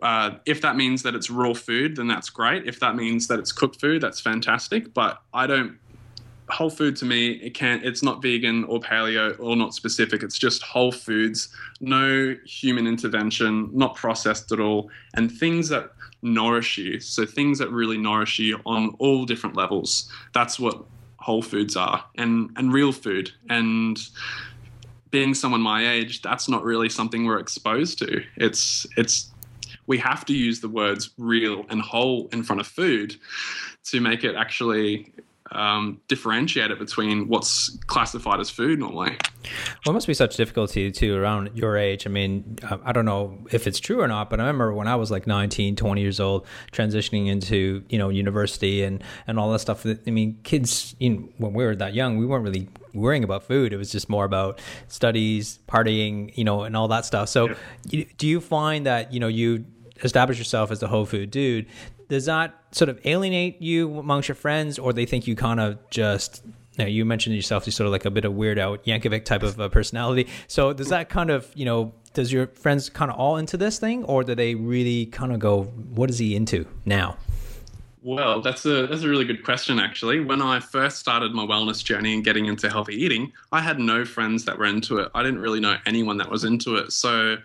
Uh, 0.03 0.33
if 0.45 0.61
that 0.61 0.77
means 0.77 1.03
that 1.03 1.15
it's 1.15 1.31
raw 1.31 1.55
food, 1.55 1.97
then 1.97 2.07
that's 2.07 2.29
great. 2.29 2.67
If 2.67 2.81
that 2.81 2.97
means 2.97 3.29
that 3.29 3.39
it's 3.39 3.53
cooked 3.53 3.81
food, 3.81 4.03
that's 4.03 4.21
fantastic. 4.21 4.93
But 4.93 5.23
I 5.33 5.47
don't 5.47 5.79
whole 6.49 6.71
food 6.71 6.95
to 6.97 7.05
me 7.05 7.33
it 7.33 7.55
can't 7.55 7.85
it's 7.85 8.03
not 8.03 8.23
vegan 8.23 8.65
or 8.65 8.79
paleo 8.81 9.39
or 9.41 9.57
not 9.57 9.75
specific. 9.75 10.23
It's 10.23 10.39
just 10.39 10.63
whole 10.63 10.93
foods. 10.93 11.49
No 11.81 12.37
human 12.45 12.87
intervention 12.87 13.71
not 13.73 13.97
processed 13.97 14.53
at 14.53 14.61
all. 14.61 14.91
And 15.15 15.31
things 15.31 15.69
that 15.71 15.93
nourish 16.23 16.79
you 16.79 16.99
so 17.01 17.27
things 17.27 17.59
that 17.59 17.71
really 17.71 17.99
nourish 17.99 18.39
you 18.39 18.61
on 18.65 18.95
all 18.99 19.25
different 19.27 19.55
levels 19.55 20.11
that's 20.33 20.59
what 20.59 20.83
whole 21.19 21.43
foods 21.43 21.77
are 21.77 22.05
and 22.17 22.51
and 22.57 22.73
real 22.73 22.93
food. 22.93 23.31
And 23.51 23.99
being 25.11 25.35
someone 25.35 25.61
my 25.61 25.89
age 25.89 26.23
that's 26.23 26.49
not 26.49 26.63
really 26.63 26.89
something 26.89 27.25
we're 27.25 27.39
exposed 27.39 27.99
to. 27.99 28.23
It's 28.37 28.87
it's 28.97 29.33
we 29.89 29.99
have 29.99 30.25
to 30.27 30.35
use 30.35 30.61
the 30.61 30.69
words 30.69 31.11
real 31.17 31.65
and 31.71 31.81
whole 31.81 32.29
in 32.33 32.43
front 32.43 32.61
of 32.61 32.67
food 32.67 33.17
to 33.85 34.01
make 34.01 34.25
it 34.25 34.35
actually 34.35 35.13
um, 35.53 36.01
differentiate 36.09 36.71
it 36.71 36.79
between 36.79 37.29
what's 37.29 37.77
classified 37.87 38.41
as 38.41 38.51
food 38.51 38.79
normally. 38.79 39.17
Well, 39.85 39.93
it 39.93 39.93
must 39.93 40.07
be 40.07 40.15
such 40.15 40.37
difficulty 40.37 40.91
too 40.91 41.17
around 41.17 41.51
your 41.55 41.77
age. 41.77 42.07
I 42.07 42.11
mean, 42.11 42.59
I 42.85 42.93
don't 42.93 43.05
know 43.05 43.39
if 43.53 43.67
it's 43.67 43.79
true 43.79 44.01
or 44.01 44.09
not, 44.09 44.29
but 44.29 44.41
I 44.41 44.43
remember 44.43 44.73
when 44.73 44.89
I 44.89 44.97
was 44.97 45.11
like 45.11 45.27
19, 45.27 45.77
20 45.77 46.01
years 46.01 46.19
old, 46.19 46.47
transitioning 46.73 47.29
into, 47.29 47.85
you 47.89 47.99
know, 47.99 48.09
university 48.09 48.83
and, 48.83 49.03
and 49.27 49.39
all 49.39 49.53
that 49.53 49.61
stuff. 49.61 49.87
I 49.87 50.11
mean, 50.11 50.39
kids, 50.43 50.97
you 50.99 51.11
know, 51.11 51.29
when 51.39 51.53
we 51.53 51.65
were 51.65 51.77
that 51.77 51.95
young, 51.95 52.19
we 52.19 52.27
weren't 52.27 52.45
really 52.45 52.69
worrying 52.93 53.23
about 53.23 53.45
food. 53.45 53.73
It 53.73 53.77
was 53.77 53.93
just 53.93 54.09
more 54.09 54.25
about 54.25 54.61
studies, 54.89 55.61
partying, 55.69 56.37
you 56.37 56.45
know, 56.45 56.65
and 56.65 56.77
all 56.77 56.89
that 56.89 57.05
stuff. 57.05 57.29
So 57.29 57.55
yeah. 57.89 58.05
do 58.17 58.27
you 58.27 58.41
find 58.41 58.87
that, 58.87 59.13
you 59.13 59.21
know, 59.21 59.29
you 59.29 59.65
establish 60.03 60.39
yourself 60.39 60.71
as 60.71 60.81
the 60.81 60.89
whole 60.89 61.07
food 61.07 61.31
dude 61.31 61.67
does 62.09 62.27
that 62.27 62.55
sort 62.73 62.89
of 62.89 62.99
alienate 63.05 63.61
you 63.61 63.99
amongst 63.99 64.29
your 64.29 64.35
friends, 64.35 64.79
or 64.79 64.93
they 64.93 65.07
think 65.07 65.27
you 65.27 65.37
kind 65.37 65.61
of 65.61 65.79
just 65.91 66.45
now 66.79 66.85
you 66.87 67.05
mentioned 67.05 67.35
yourself 67.35 67.67
you're 67.67 67.73
sort 67.73 67.87
of 67.87 67.93
like 67.93 68.05
a 68.05 68.11
bit 68.11 68.25
of 68.25 68.35
Weird 68.35 68.59
Al 68.59 68.77
Yankovic 68.79 69.25
type 69.25 69.43
of 69.43 69.57
personality. 69.73 70.29
So 70.47 70.73
does 70.73 70.89
that 70.89 71.09
kind 71.09 71.31
of 71.31 71.51
you 71.55 71.65
know 71.65 71.93
does 72.17 72.33
your 72.33 72.47
friends 72.49 72.89
kind 72.89 73.11
of 73.11 73.19
all 73.19 73.37
into 73.37 73.57
this 73.57 73.79
thing, 73.79 74.03
or 74.05 74.25
do 74.25 74.35
they 74.35 74.55
really 74.55 75.07
kind 75.07 75.33
of 75.33 75.39
go, 75.39 75.65
what 75.65 76.09
is 76.09 76.19
he 76.19 76.35
into 76.35 76.67
now? 76.87 77.19
Well, 78.03 78.41
that's 78.41 78.65
a 78.65 78.87
that's 78.87 79.03
a 79.03 79.09
really 79.09 79.25
good 79.25 79.45
question 79.45 79.79
actually. 79.79 80.21
When 80.21 80.41
I 80.41 80.61
first 80.61 80.99
started 80.99 81.33
my 81.33 81.45
wellness 81.45 81.85
journey 81.85 82.15
and 82.15 82.25
getting 82.25 82.47
into 82.47 82.71
healthy 82.71 82.95
eating, 82.95 83.33
I 83.53 83.61
had 83.61 83.79
no 83.81 84.05
friends 84.05 84.45
that 84.45 84.59
were 84.59 84.65
into 84.65 84.99
it. 84.99 85.11
I 85.15 85.23
didn't 85.23 85.41
really 85.41 85.61
know 85.61 85.77
anyone 85.87 86.17
that 86.19 86.31
was 86.31 86.45
into 86.45 86.77
it. 86.77 86.93
So 86.93 87.37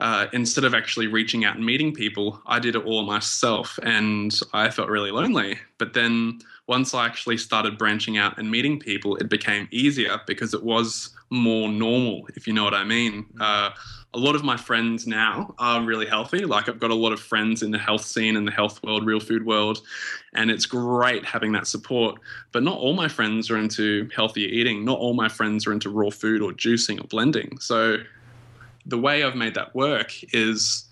uh, 0.00 0.26
instead 0.32 0.64
of 0.64 0.74
actually 0.74 1.06
reaching 1.06 1.44
out 1.44 1.56
and 1.56 1.64
meeting 1.64 1.92
people, 1.92 2.42
I 2.46 2.58
did 2.58 2.74
it 2.76 2.84
all 2.84 3.04
myself 3.04 3.78
and 3.82 4.38
I 4.52 4.70
felt 4.70 4.88
really 4.88 5.10
lonely. 5.10 5.58
But 5.78 5.94
then 5.94 6.40
once 6.66 6.94
I 6.94 7.06
actually 7.06 7.36
started 7.36 7.78
branching 7.78 8.16
out 8.16 8.38
and 8.38 8.50
meeting 8.50 8.80
people, 8.80 9.16
it 9.16 9.28
became 9.28 9.68
easier 9.70 10.20
because 10.26 10.54
it 10.54 10.62
was 10.62 11.10
more 11.30 11.68
normal, 11.68 12.26
if 12.36 12.46
you 12.46 12.52
know 12.52 12.64
what 12.64 12.74
I 12.74 12.84
mean. 12.84 13.26
Uh, 13.40 13.70
a 14.14 14.18
lot 14.18 14.36
of 14.36 14.44
my 14.44 14.56
friends 14.56 15.06
now 15.06 15.54
are 15.58 15.82
really 15.82 16.06
healthy. 16.06 16.44
Like 16.44 16.68
I've 16.68 16.78
got 16.78 16.90
a 16.90 16.94
lot 16.94 17.12
of 17.12 17.20
friends 17.20 17.62
in 17.62 17.70
the 17.70 17.78
health 17.78 18.04
scene, 18.04 18.36
in 18.36 18.44
the 18.44 18.52
health 18.52 18.82
world, 18.82 19.04
real 19.04 19.20
food 19.20 19.44
world, 19.44 19.82
and 20.34 20.50
it's 20.50 20.66
great 20.66 21.24
having 21.24 21.52
that 21.52 21.66
support. 21.66 22.20
But 22.52 22.62
not 22.62 22.78
all 22.78 22.94
my 22.94 23.08
friends 23.08 23.50
are 23.50 23.58
into 23.58 24.08
healthier 24.14 24.48
eating. 24.48 24.84
Not 24.84 24.98
all 24.98 25.14
my 25.14 25.28
friends 25.28 25.66
are 25.66 25.72
into 25.72 25.90
raw 25.90 26.10
food 26.10 26.42
or 26.42 26.52
juicing 26.52 27.00
or 27.00 27.08
blending. 27.08 27.58
So 27.58 27.98
the 28.86 28.98
way 28.98 29.22
I've 29.22 29.36
made 29.36 29.54
that 29.54 29.74
work 29.74 30.12
is 30.34 30.84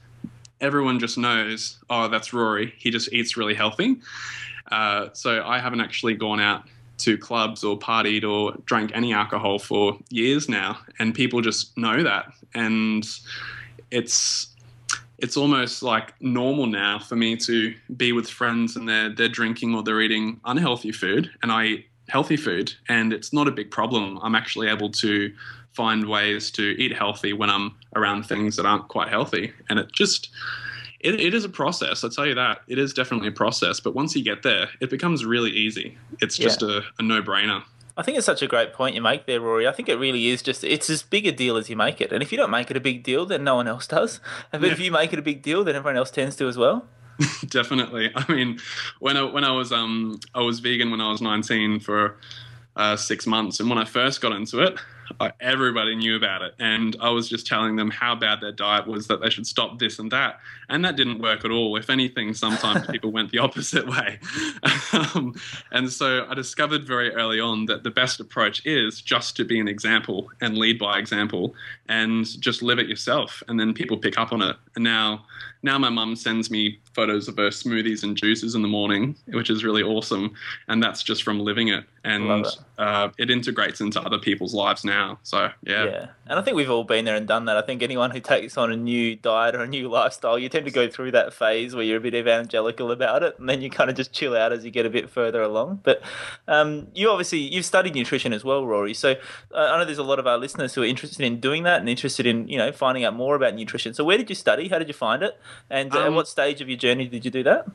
everyone 0.60 0.98
just 0.98 1.18
knows, 1.18 1.78
oh, 1.90 2.08
that's 2.08 2.32
Rory. 2.32 2.72
He 2.78 2.90
just 2.90 3.12
eats 3.12 3.36
really 3.36 3.54
healthy. 3.54 3.96
Uh, 4.70 5.08
so 5.12 5.44
I 5.44 5.58
haven't 5.58 5.80
actually 5.80 6.14
gone 6.14 6.40
out 6.40 6.64
to 6.98 7.18
clubs 7.18 7.64
or 7.64 7.78
partied 7.78 8.24
or 8.24 8.56
drank 8.64 8.92
any 8.94 9.12
alcohol 9.12 9.58
for 9.58 9.98
years 10.08 10.48
now, 10.48 10.78
and 10.98 11.14
people 11.14 11.40
just 11.40 11.76
know 11.76 12.02
that, 12.02 12.32
and 12.54 13.04
it's 13.90 14.48
it's 15.18 15.36
almost 15.36 15.82
like 15.82 16.14
normal 16.20 16.66
now 16.66 16.98
for 16.98 17.16
me 17.16 17.36
to 17.36 17.74
be 17.96 18.12
with 18.12 18.28
friends 18.28 18.76
and 18.76 18.88
they're 18.88 19.10
they're 19.14 19.28
drinking 19.28 19.74
or 19.74 19.82
they're 19.82 20.00
eating 20.00 20.40
unhealthy 20.44 20.92
food, 20.92 21.30
and 21.42 21.50
I 21.50 21.64
eat 21.64 21.86
healthy 22.08 22.36
food, 22.36 22.72
and 22.88 23.12
it's 23.12 23.32
not 23.32 23.48
a 23.48 23.52
big 23.52 23.70
problem. 23.70 24.18
I'm 24.22 24.34
actually 24.34 24.68
able 24.68 24.90
to 24.90 25.32
find 25.72 26.08
ways 26.08 26.50
to 26.52 26.62
eat 26.62 26.96
healthy 26.96 27.32
when 27.32 27.50
I'm 27.50 27.74
around 27.96 28.24
things 28.24 28.56
that 28.56 28.66
aren't 28.66 28.88
quite 28.88 29.08
healthy. 29.08 29.52
And 29.68 29.78
it 29.78 29.92
just 29.92 30.30
it, 31.00 31.20
it 31.20 31.34
is 31.34 31.44
a 31.44 31.48
process. 31.48 32.04
I'll 32.04 32.10
tell 32.10 32.26
you 32.26 32.34
that. 32.34 32.60
It 32.68 32.78
is 32.78 32.92
definitely 32.92 33.28
a 33.28 33.32
process. 33.32 33.80
But 33.80 33.94
once 33.94 34.14
you 34.14 34.22
get 34.22 34.42
there, 34.42 34.68
it 34.80 34.90
becomes 34.90 35.24
really 35.24 35.50
easy. 35.50 35.98
It's 36.20 36.36
just 36.36 36.62
yeah. 36.62 36.80
a, 36.98 37.00
a 37.00 37.02
no 37.02 37.22
brainer. 37.22 37.64
I 37.96 38.02
think 38.02 38.16
it's 38.16 38.24
such 38.24 38.40
a 38.40 38.46
great 38.46 38.72
point 38.72 38.94
you 38.94 39.02
make 39.02 39.26
there, 39.26 39.40
Rory. 39.40 39.68
I 39.68 39.72
think 39.72 39.88
it 39.88 39.96
really 39.96 40.28
is 40.28 40.40
just 40.40 40.64
it's 40.64 40.88
as 40.88 41.02
big 41.02 41.26
a 41.26 41.32
deal 41.32 41.56
as 41.56 41.68
you 41.68 41.76
make 41.76 42.00
it. 42.00 42.12
And 42.12 42.22
if 42.22 42.32
you 42.32 42.38
don't 42.38 42.50
make 42.50 42.70
it 42.70 42.76
a 42.76 42.80
big 42.80 43.02
deal, 43.02 43.26
then 43.26 43.44
no 43.44 43.56
one 43.56 43.68
else 43.68 43.86
does. 43.86 44.20
But 44.50 44.62
yeah. 44.62 44.72
if 44.72 44.80
you 44.80 44.90
make 44.90 45.12
it 45.12 45.18
a 45.18 45.22
big 45.22 45.42
deal, 45.42 45.64
then 45.64 45.76
everyone 45.76 45.96
else 45.96 46.10
tends 46.10 46.36
to 46.36 46.48
as 46.48 46.56
well. 46.56 46.86
Definitely. 47.48 48.10
I 48.14 48.32
mean, 48.32 48.58
when 48.98 49.16
I 49.16 49.24
when 49.24 49.44
I 49.44 49.52
was 49.52 49.72
um 49.72 50.20
I 50.34 50.40
was 50.40 50.60
vegan 50.60 50.90
when 50.90 51.00
I 51.00 51.10
was 51.10 51.20
19 51.20 51.80
for 51.80 52.16
uh, 52.74 52.96
six 52.96 53.26
months, 53.26 53.60
and 53.60 53.68
when 53.68 53.78
I 53.78 53.84
first 53.84 54.22
got 54.22 54.32
into 54.32 54.60
it, 54.62 54.78
everybody 55.40 55.94
knew 55.94 56.16
about 56.16 56.42
it. 56.42 56.54
And 56.58 56.96
I 57.00 57.10
was 57.10 57.28
just 57.28 57.46
telling 57.46 57.76
them 57.76 57.90
how 57.90 58.14
bad 58.14 58.40
their 58.40 58.52
diet 58.52 58.86
was, 58.86 59.06
that 59.08 59.20
they 59.20 59.30
should 59.30 59.46
stop 59.46 59.78
this 59.78 59.98
and 59.98 60.10
that. 60.12 60.40
And 60.68 60.84
that 60.84 60.96
didn't 60.96 61.20
work 61.20 61.44
at 61.44 61.50
all. 61.50 61.76
If 61.76 61.90
anything, 61.90 62.34
sometimes 62.34 62.86
people 62.86 63.12
went 63.12 63.30
the 63.30 63.38
opposite 63.46 63.86
way. 63.86 64.18
um, 64.92 65.34
and 65.70 65.90
so 65.90 66.26
I 66.28 66.34
discovered 66.34 66.86
very 66.86 67.12
early 67.14 67.40
on 67.40 67.66
that 67.66 67.82
the 67.82 67.90
best 67.90 68.20
approach 68.20 68.64
is 68.64 69.00
just 69.00 69.36
to 69.36 69.44
be 69.44 69.60
an 69.60 69.68
example 69.68 70.30
and 70.40 70.56
lead 70.56 70.78
by 70.78 70.98
example 70.98 71.54
and 71.88 72.24
just 72.40 72.62
live 72.62 72.78
it 72.78 72.88
yourself. 72.88 73.42
And 73.48 73.58
then 73.58 73.74
people 73.74 73.96
pick 73.96 74.18
up 74.18 74.32
on 74.32 74.42
it. 74.42 74.56
And 74.74 74.84
now, 74.84 75.24
now 75.62 75.78
my 75.78 75.90
mum 75.90 76.16
sends 76.16 76.50
me 76.50 76.78
photos 76.94 77.28
of 77.28 77.36
her 77.36 77.48
smoothies 77.48 78.02
and 78.02 78.16
juices 78.16 78.54
in 78.54 78.62
the 78.62 78.68
morning, 78.68 79.16
which 79.28 79.50
is 79.50 79.64
really 79.64 79.82
awesome. 79.82 80.34
And 80.68 80.82
that's 80.82 81.02
just 81.02 81.22
from 81.22 81.40
living 81.40 81.68
it. 81.68 81.84
And 82.04 82.46
it. 82.46 82.56
Uh, 82.78 83.10
it 83.18 83.30
integrates 83.30 83.80
into 83.80 84.00
other 84.00 84.18
people's 84.18 84.54
lives 84.54 84.84
now. 84.84 85.01
So, 85.22 85.50
yeah. 85.62 85.84
Yeah. 85.84 86.06
And 86.26 86.38
I 86.38 86.42
think 86.42 86.56
we've 86.56 86.70
all 86.70 86.84
been 86.84 87.04
there 87.04 87.16
and 87.16 87.26
done 87.26 87.44
that. 87.46 87.56
I 87.56 87.62
think 87.62 87.82
anyone 87.82 88.10
who 88.10 88.20
takes 88.20 88.56
on 88.56 88.72
a 88.72 88.76
new 88.76 89.16
diet 89.16 89.54
or 89.54 89.62
a 89.62 89.66
new 89.66 89.88
lifestyle, 89.88 90.38
you 90.38 90.48
tend 90.48 90.64
to 90.66 90.70
go 90.70 90.88
through 90.88 91.12
that 91.12 91.32
phase 91.32 91.74
where 91.74 91.84
you're 91.84 91.98
a 91.98 92.00
bit 92.00 92.14
evangelical 92.14 92.90
about 92.90 93.22
it. 93.22 93.38
And 93.38 93.48
then 93.48 93.60
you 93.62 93.70
kind 93.70 93.90
of 93.90 93.96
just 93.96 94.12
chill 94.12 94.36
out 94.36 94.52
as 94.52 94.64
you 94.64 94.70
get 94.70 94.86
a 94.86 94.90
bit 94.90 95.10
further 95.10 95.42
along. 95.42 95.80
But 95.82 96.02
um, 96.48 96.88
you 96.94 97.10
obviously, 97.10 97.38
you've 97.38 97.64
studied 97.64 97.94
nutrition 97.94 98.32
as 98.32 98.44
well, 98.44 98.66
Rory. 98.66 98.94
So 98.94 99.12
uh, 99.54 99.72
I 99.72 99.78
know 99.78 99.84
there's 99.84 99.98
a 99.98 100.02
lot 100.02 100.18
of 100.18 100.26
our 100.26 100.38
listeners 100.38 100.74
who 100.74 100.82
are 100.82 100.86
interested 100.86 101.24
in 101.24 101.40
doing 101.40 101.62
that 101.64 101.80
and 101.80 101.88
interested 101.88 102.26
in, 102.26 102.48
you 102.48 102.58
know, 102.58 102.72
finding 102.72 103.04
out 103.04 103.14
more 103.14 103.34
about 103.34 103.54
nutrition. 103.54 103.94
So 103.94 104.04
where 104.04 104.16
did 104.16 104.28
you 104.28 104.36
study? 104.36 104.68
How 104.68 104.78
did 104.78 104.88
you 104.88 104.94
find 104.94 105.22
it? 105.22 105.38
And 105.68 105.94
uh, 105.94 106.00
um, 106.00 106.06
at 106.06 106.12
what 106.12 106.28
stage 106.28 106.60
of 106.60 106.68
your 106.68 106.78
journey 106.78 107.06
did 107.08 107.24
you 107.24 107.30
do 107.30 107.42
that? 107.42 107.66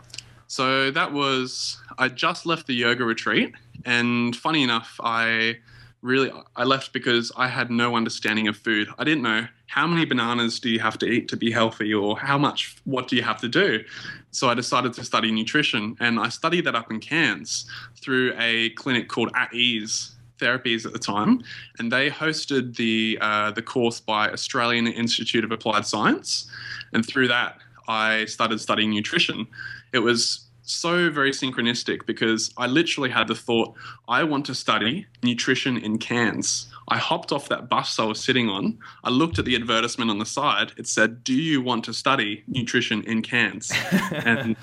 So 0.48 0.92
that 0.92 1.12
was 1.12 1.78
I 1.98 2.08
just 2.08 2.46
left 2.46 2.68
the 2.68 2.74
yoga 2.74 3.04
retreat, 3.04 3.54
and 3.84 4.36
funny 4.36 4.64
enough, 4.64 4.98
I 5.04 5.58
really 6.02 6.32
I 6.56 6.64
left 6.64 6.94
because 6.94 7.32
I 7.36 7.48
had 7.48 7.70
no 7.72 7.96
understanding 7.96 8.48
of 8.48 8.58
food. 8.58 8.88
I 8.98 9.04
didn't 9.04 9.24
know 9.24 9.48
how 9.68 9.88
many 9.88 10.06
bananas 10.06 10.60
do 10.60 10.70
you 10.70 10.80
have 10.80 10.98
to 11.00 11.06
eat 11.06 11.28
to 11.30 11.38
be 11.38 11.52
healthy, 11.52 11.94
or 11.94 12.18
how 12.18 12.38
much 12.38 12.78
what 12.86 13.08
do 13.08 13.16
you 13.16 13.24
have 13.24 13.40
to 13.42 13.50
do. 13.50 13.84
So 14.32 14.50
I 14.50 14.54
decided 14.54 14.94
to 14.94 15.04
study 15.04 15.32
nutrition, 15.32 15.98
and 16.00 16.20
I 16.20 16.30
studied 16.30 16.66
that 16.66 16.76
up 16.76 16.92
in 16.92 17.00
Cairns 17.00 17.66
through 17.96 18.34
a 18.38 18.70
clinic 18.72 19.10
called 19.10 19.32
At 19.36 19.54
Ease 19.54 20.16
therapies 20.40 20.86
at 20.86 20.94
the 20.94 21.00
time, 21.00 21.42
and 21.80 21.92
they 21.92 22.10
hosted 22.10 22.76
the 22.76 23.18
uh, 23.22 23.52
the 23.52 23.62
course 23.62 24.00
by 24.00 24.30
Australian 24.30 24.88
Institute 24.88 25.44
of 25.44 25.52
Applied 25.52 25.86
Science, 25.86 26.50
and 26.94 27.06
through 27.06 27.28
that 27.28 27.60
I 27.88 28.26
started 28.26 28.60
studying 28.60 28.92
nutrition. 28.92 29.48
It 29.94 30.00
was 30.00 30.47
so 30.70 31.10
very 31.10 31.32
synchronistic 31.32 32.06
because 32.06 32.52
I 32.58 32.68
literally 32.68 33.10
had 33.10 33.28
the 33.28 33.36
thought, 33.36 33.76
I 34.08 34.24
want 34.24 34.46
to 34.48 34.56
study 34.56 35.08
nutrition 35.24 35.78
in 35.78 35.98
Cairns. 35.98 36.68
I 36.90 36.98
hopped 36.98 37.32
off 37.32 37.50
that 37.50 37.68
bus 37.68 38.00
I 38.00 38.06
was 38.06 38.24
sitting 38.24 38.50
on. 38.50 38.78
I 39.04 39.10
looked 39.10 39.40
at 39.40 39.46
the 39.46 39.56
advertisement 39.56 40.10
on 40.10 40.20
the 40.20 40.26
side. 40.26 40.72
It 40.78 40.88
said, 40.88 41.24
Do 41.24 41.34
you 41.34 41.62
want 41.62 41.84
to 41.86 41.94
study 41.94 42.44
nutrition 42.48 43.04
in 43.04 43.22
Cairns? 43.22 43.72
and 44.12 44.56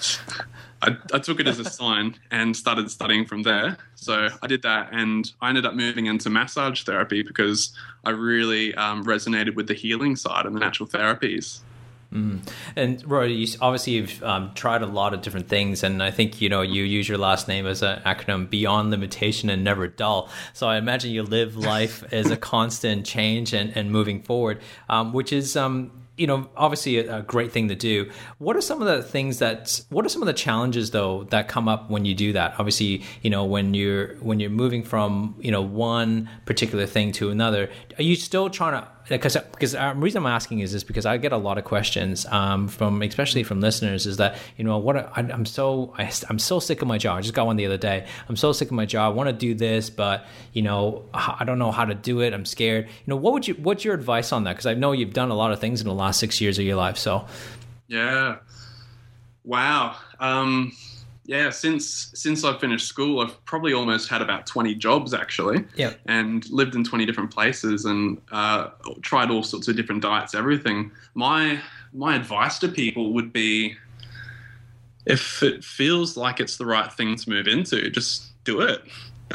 I, 0.82 0.96
I, 1.12 1.18
took 1.18 1.40
it 1.40 1.46
as 1.46 1.58
a 1.58 1.64
sign 1.64 2.16
and 2.30 2.56
started 2.56 2.90
studying 2.90 3.26
from 3.26 3.42
there. 3.42 3.76
So 3.94 4.28
I 4.42 4.46
did 4.46 4.62
that 4.62 4.90
and 4.92 5.30
I 5.40 5.49
ended 5.49 5.66
up 5.66 5.75
moving 5.75 6.06
into 6.06 6.30
massage 6.30 6.82
therapy 6.82 7.23
because 7.23 7.75
I 8.04 8.11
really 8.11 8.75
um, 8.75 9.04
resonated 9.04 9.54
with 9.54 9.66
the 9.66 9.75
healing 9.75 10.16
side 10.16 10.46
and 10.46 10.54
the 10.54 10.61
natural 10.61 10.88
therapies. 10.88 11.61
Mm. 12.14 12.49
And 12.76 13.11
Roy, 13.11 13.25
you, 13.25 13.47
obviously 13.61 13.94
you've 13.94 14.23
um, 14.23 14.52
tried 14.54 14.83
a 14.83 14.87
lot 14.87 15.14
of 15.14 15.23
different 15.23 15.49
things, 15.49 15.83
and 15.83 16.00
I 16.00 16.12
think 16.12 16.40
you 16.40 16.49
know 16.49 16.62
you 16.62 16.85
use 16.85 17.09
your 17.09 17.18
last 17.18 17.49
name 17.49 17.66
as 17.66 17.83
an 17.83 18.00
acronym 18.02 18.49
beyond 18.49 18.90
limitation 18.90 19.50
and 19.50 19.64
never 19.64 19.88
dull. 19.88 20.30
So 20.52 20.68
I 20.68 20.76
imagine 20.76 21.11
you 21.11 21.25
live 21.25 21.56
life 21.75 22.04
as 22.12 22.30
a 22.30 22.37
constant 22.37 23.04
change 23.04 23.52
and, 23.52 23.76
and 23.76 23.90
moving 23.90 24.23
forward, 24.23 24.61
um, 24.88 25.12
which 25.12 25.33
is 25.33 25.56
um, 25.56 26.04
you 26.16 26.28
know, 26.28 26.49
obviously 26.56 26.99
a, 26.99 27.18
a, 27.18 27.23
great 27.23 27.50
thing 27.50 27.68
to 27.68 27.75
do. 27.75 28.11
What 28.38 28.56
are 28.56 28.61
some 28.61 28.80
of 28.80 28.87
the 28.87 29.02
things 29.02 29.40
that? 29.40 29.80
What 29.90 30.06
are 30.06 30.09
some 30.09 30.23
of 30.23 30.26
the 30.26 30.33
challenges 30.33 30.92
though 30.92 31.25
that 31.25 31.49
come 31.49 31.68
up 31.68 31.90
when 31.90 32.04
you 32.04 32.14
do 32.14 32.33
that? 32.35 32.54
Obviously, 32.59 33.02
you 33.23 33.30
know, 33.30 33.44
when 33.44 33.75
you're 33.75 34.14
when 34.16 34.38
you're 34.38 34.50
moving 34.50 34.85
from 34.85 35.35
you 35.40 35.50
know 35.50 35.62
one 35.62 36.30
particular 36.47 36.87
thing 36.87 37.11
to 37.12 37.30
another, 37.30 37.68
are 37.99 38.02
you 38.02 38.14
still 38.14 38.49
trying 38.49 38.80
to 38.80 38.88
because 39.08 39.37
because 39.37 39.73
the 39.73 39.92
reason 39.96 40.23
I'm 40.25 40.32
asking 40.32 40.61
is 40.61 40.73
this 40.73 40.82
because 40.82 41.04
I 41.04 41.16
get 41.18 41.32
a 41.32 41.37
lot 41.37 41.58
of 41.58 41.64
questions 41.64 42.25
um, 42.26 42.68
from 42.68 43.02
especially 43.02 43.42
from 43.42 43.61
listeners 43.61 44.06
is 44.06 44.16
that 44.16 44.37
you 44.56 44.64
know 44.64 44.78
what 44.78 44.96
I, 44.96 45.20
am 45.20 45.44
so 45.44 45.92
I, 45.99 46.11
am 46.30 46.38
so 46.38 46.58
sick 46.61 46.80
of 46.80 46.88
my 46.88 46.99
job. 46.99 47.18
I 47.18 47.20
just 47.20 47.34
got 47.34 47.46
one 47.46 47.56
the 47.56 47.66
other 47.66 47.76
day. 47.76 48.06
I'm 48.28 48.37
so 48.37 48.52
sick 48.52 48.68
of 48.68 48.75
my 48.75 48.87
job. 48.87 49.12
I 49.12 49.16
want 49.16 49.28
to 49.28 49.34
do 49.34 49.54
this, 49.54 49.90
but 49.90 50.25
you 50.52 50.62
know 50.62 51.04
I 51.12 51.44
don't 51.44 51.58
know 51.58 51.70
how 51.70 51.84
to 51.84 51.94
do 51.94 52.20
it. 52.20 52.32
I'm 52.32 52.46
scared. 52.46 52.87
You 52.87 52.92
know 53.06 53.16
what 53.16 53.32
would 53.34 53.49
you 53.49 53.54
what's 53.54 53.84
your 53.84 53.94
advice 53.94 54.32
on 54.32 54.44
that? 54.44 54.52
Because 54.52 54.66
I 54.66 54.75
know 54.75 54.92
you've 54.92 55.12
done 55.12 55.30
a 55.30 55.37
lot 55.37 55.52
of 55.52 55.61
things 55.61 55.80
in 55.80 55.87
the 55.87 55.94
last 55.94 56.18
six 56.18 56.40
years 56.40 56.58
of 56.58 56.64
your 56.64 56.76
life. 56.76 56.96
So 56.96 57.26
yeah, 57.88 58.37
wow. 59.44 59.96
Um, 60.18 60.73
yeah, 61.26 61.49
since 61.50 62.11
since 62.14 62.45
I 62.45 62.59
finished 62.59 62.87
school, 62.87 63.21
I've 63.21 63.43
probably 63.47 63.73
almost 63.73 64.09
had 64.09 64.21
about 64.21 64.47
twenty 64.47 64.75
jobs 64.75 65.14
actually. 65.14 65.64
Yeah. 65.75 65.95
And 66.07 66.49
lived 66.50 66.75
in 66.75 66.85
twenty 66.85 67.07
different 67.07 67.31
places 67.31 67.87
and 67.87 68.21
uh, 68.31 68.69
tried 69.00 69.31
all 69.31 69.43
sorts 69.43 69.69
of 69.69 69.76
different 69.76 70.02
diets, 70.02 70.35
everything. 70.35 70.90
My 71.14 71.61
my 71.95 72.14
advice 72.14 72.59
to 72.59 72.69
people 72.69 73.14
would 73.14 73.33
be, 73.33 73.76
if 75.07 75.43
it 75.43 75.64
feels 75.64 76.16
like 76.16 76.40
it's 76.40 76.59
the 76.59 76.66
right 76.66 76.93
thing 76.93 77.16
to 77.16 77.31
move 77.31 77.47
into, 77.47 77.88
just 77.90 78.45
do 78.45 78.61
it. 78.61 78.83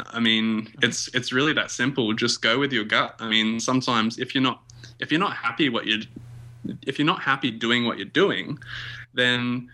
I 0.06 0.20
mean, 0.20 0.72
it's 0.82 1.08
it's 1.12 1.32
really 1.32 1.52
that 1.54 1.72
simple. 1.72 2.12
Just 2.12 2.40
go 2.40 2.58
with 2.58 2.72
your 2.72 2.84
gut. 2.84 3.16
I 3.18 3.28
mean, 3.28 3.58
sometimes 3.58 4.18
if 4.18 4.32
you're 4.32 4.42
not 4.42 4.62
if 5.00 5.10
you're 5.10 5.20
not 5.20 5.36
happy 5.36 5.68
what 5.68 5.86
you 5.86 6.02
if 6.82 7.00
you're 7.00 7.06
not 7.06 7.22
happy 7.22 7.50
doing 7.50 7.84
what 7.84 7.98
you're 7.98 8.06
doing, 8.06 8.58
then 9.12 9.68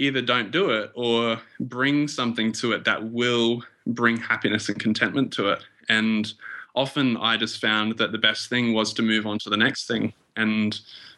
either 0.00 0.22
don't 0.22 0.50
do 0.50 0.70
it 0.70 0.90
or 0.94 1.38
bring 1.60 2.08
something 2.08 2.52
to 2.52 2.72
it 2.72 2.84
that 2.84 3.10
will 3.10 3.62
bring 3.86 4.16
happiness 4.16 4.68
and 4.70 4.80
contentment 4.80 5.30
to 5.34 5.50
it. 5.50 5.62
And 5.90 6.32
often 6.74 7.18
I 7.18 7.36
just 7.36 7.60
found 7.60 7.98
that 7.98 8.10
the 8.10 8.18
best 8.18 8.48
thing 8.48 8.72
was 8.72 8.94
to 8.94 9.02
move 9.02 9.26
on 9.26 9.38
to 9.40 9.50
the 9.50 9.58
next 9.58 9.86
thing. 9.86 10.14
And 10.36 10.74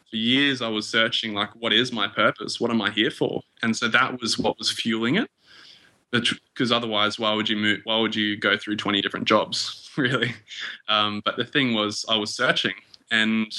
for 0.09 0.17
years 0.17 0.61
I 0.61 0.67
was 0.67 0.87
searching 0.87 1.33
like 1.33 1.49
what 1.55 1.71
is 1.71 1.93
my 1.93 2.09
purpose? 2.09 2.59
What 2.59 2.71
am 2.71 2.81
I 2.81 2.91
here 2.91 3.09
for? 3.09 3.41
And 3.61 3.75
so 3.75 3.87
that 3.87 4.19
was 4.19 4.37
what 4.37 4.59
was 4.59 4.69
fueling 4.69 5.15
it. 5.15 5.29
Because 6.11 6.71
otherwise, 6.71 7.17
why 7.17 7.33
would 7.33 7.49
you 7.49 7.55
move? 7.55 7.79
Why 7.85 7.97
would 7.97 8.15
you 8.15 8.37
go 8.37 8.55
through 8.55 8.75
twenty 8.75 9.01
different 9.01 9.27
jobs, 9.27 9.89
really? 9.97 10.35
Um, 10.87 11.23
but 11.25 11.37
the 11.37 11.43
thing 11.43 11.73
was, 11.73 12.05
I 12.07 12.17
was 12.17 12.31
searching, 12.35 12.75
and 13.09 13.51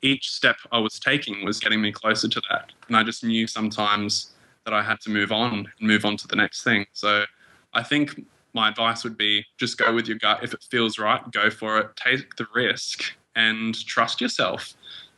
each 0.00 0.30
step 0.30 0.56
I 0.72 0.78
was 0.78 0.98
taking 0.98 1.44
was 1.44 1.60
getting 1.60 1.82
me 1.82 1.92
closer 1.92 2.26
to 2.26 2.40
that. 2.48 2.72
And 2.86 2.96
I 2.96 3.02
just 3.02 3.24
knew 3.24 3.46
sometimes 3.46 4.32
that 4.68 4.76
I 4.76 4.82
had 4.82 5.00
to 5.00 5.10
move 5.10 5.32
on 5.32 5.54
and 5.54 5.68
move 5.80 6.04
on 6.04 6.18
to 6.18 6.28
the 6.28 6.36
next 6.36 6.62
thing. 6.62 6.84
So 6.92 7.24
I 7.72 7.82
think 7.82 8.22
my 8.52 8.68
advice 8.68 9.02
would 9.02 9.16
be 9.16 9.46
just 9.56 9.78
go 9.78 9.94
with 9.94 10.06
your 10.06 10.18
gut. 10.18 10.44
If 10.44 10.52
it 10.52 10.62
feels 10.70 10.98
right, 10.98 11.22
go 11.32 11.48
for 11.48 11.78
it. 11.78 11.96
Take 11.96 12.36
the 12.36 12.46
risk 12.54 13.12
and 13.34 13.74
trust 13.86 14.20
yourself. 14.20 14.74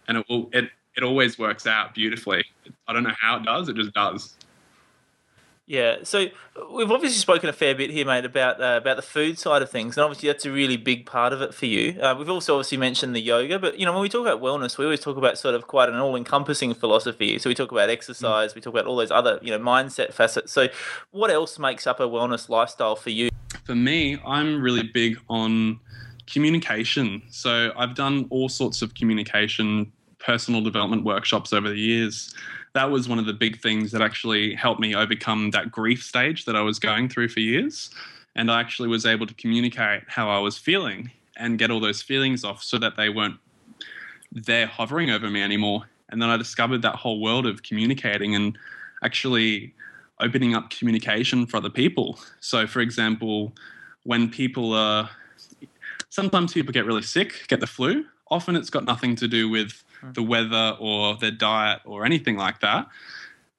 And 0.07 0.19
it 0.19 0.27
will 0.29 0.51
it 0.53 0.71
it 0.97 1.03
always 1.03 1.37
works 1.37 1.67
out 1.67 1.95
beautifully. 1.95 2.45
I 2.87 2.93
don't 2.93 3.03
know 3.03 3.15
how 3.21 3.39
it 3.39 3.45
does, 3.45 3.69
it 3.69 3.75
just 3.75 3.93
does. 3.93 4.37
Yeah, 5.71 5.99
so 6.03 6.27
we've 6.75 6.91
obviously 6.91 7.21
spoken 7.21 7.49
a 7.49 7.53
fair 7.53 7.77
bit 7.77 7.91
here, 7.91 8.05
mate, 8.05 8.25
about 8.25 8.61
uh, 8.61 8.79
about 8.83 8.97
the 8.97 9.03
food 9.03 9.39
side 9.39 9.63
of 9.63 9.71
things, 9.71 9.97
and 9.97 10.03
obviously 10.03 10.29
that's 10.29 10.45
a 10.45 10.51
really 10.51 10.77
big 10.77 11.07
part 11.07 11.33
of 11.33 11.41
it 11.43 11.55
for 11.55 11.67
you. 11.67 11.97
Uh, 12.03 12.13
we've 12.19 12.29
also 12.29 12.57
obviously 12.57 12.77
mentioned 12.77 13.15
the 13.15 13.21
yoga, 13.21 13.57
but 13.57 13.79
you 13.79 13.87
know 13.87 13.93
when 13.93 14.03
we 14.03 14.09
talk 14.09 14.23
about 14.23 14.43
wellness, 14.43 14.79
we 14.79 14.85
always 14.85 14.99
talk 14.99 15.17
about 15.17 15.39
sort 15.39 15.55
of 15.55 15.69
quite 15.69 15.89
an 15.89 15.95
all-encompassing 15.95 16.75
philosophy. 16.75 17.39
So 17.39 17.49
we 17.49 17.55
talk 17.55 17.71
about 17.71 17.89
exercise, 17.89 18.51
mm. 18.51 18.57
we 18.57 18.61
talk 18.63 18.75
about 18.75 18.87
all 18.87 18.97
those 18.97 19.13
other 19.13 19.39
you 19.43 19.53
know 19.53 19.61
mindset 19.61 20.13
facets. 20.13 20.51
So 20.51 20.67
what 21.13 21.31
else 21.31 21.57
makes 21.57 21.87
up 21.87 22.01
a 22.01 22.09
wellness 22.09 22.49
lifestyle 22.49 22.97
for 22.97 23.11
you? 23.11 23.29
For 23.63 23.77
me, 23.77 24.19
I'm 24.27 24.61
really 24.61 24.91
big 24.93 25.19
on 25.29 25.79
communication. 26.27 27.23
So 27.31 27.73
I've 27.77 27.95
done 27.95 28.27
all 28.31 28.49
sorts 28.49 28.83
of 28.83 28.95
communication, 28.95 29.93
personal 30.19 30.63
development 30.63 31.05
workshops 31.05 31.53
over 31.53 31.69
the 31.69 31.79
years 31.79 32.35
that 32.73 32.91
was 32.91 33.09
one 33.09 33.19
of 33.19 33.27
the 33.27 33.33
big 33.33 33.61
things 33.61 33.91
that 33.93 34.03
actually 34.03 34.55
helped 34.55 34.81
me 34.81 34.95
overcome 34.95 35.51
that 35.51 35.71
grief 35.71 36.03
stage 36.03 36.45
that 36.45 36.57
I 36.57 36.61
was 36.61 36.79
going 36.79 37.09
through 37.09 37.29
for 37.29 37.41
years. 37.41 37.91
And 38.37 38.51
I 38.51 38.61
actually 38.61 38.89
was 38.89 39.07
able 39.07 39.27
to 39.27 39.35
communicate 39.35 40.03
how 40.07 40.29
I 40.29 40.39
was 40.39 40.57
feeling 40.57 41.11
and 41.37 41.59
get 41.59 41.71
all 41.71 41.81
those 41.81 42.01
feelings 42.01 42.45
off 42.45 42.63
so 42.63 42.79
that 42.79 42.97
they 42.97 43.09
weren't 43.09 43.37
there 44.31 44.67
hovering 44.67 45.11
over 45.11 45.29
me 45.29 45.43
anymore. 45.43 45.89
And 46.11 46.23
then 46.23 46.29
I 46.29 46.37
discovered 46.37 46.83
that 46.83 46.95
whole 46.97 47.21
world 47.21 47.47
of 47.47 47.63
communicating 47.63 48.35
and 48.35 48.57
actually 49.03 49.75
opening 50.21 50.55
up 50.55 50.71
communication 50.71 51.47
for 51.47 51.57
other 51.57 51.71
people. 51.71 52.19
So, 52.41 52.67
for 52.67 52.81
example, 52.81 53.53
when 54.05 54.29
people 54.31 54.73
are 54.75 55.11
sometimes 56.11 56.53
people 56.53 56.73
get 56.73 56.85
really 56.85 57.03
sick, 57.03 57.47
get 57.49 57.61
the 57.61 57.67
flu. 57.67 58.05
Often 58.31 58.57
it's 58.57 58.71
got 58.71 58.85
nothing 58.85 59.17
to 59.17 59.27
do 59.27 59.49
with 59.49 59.83
Hmm. 60.01 60.13
the 60.13 60.23
weather 60.23 60.77
or 60.79 61.17
their 61.17 61.31
diet 61.31 61.81
or 61.85 62.05
anything 62.05 62.37
like 62.37 62.61
that. 62.61 62.87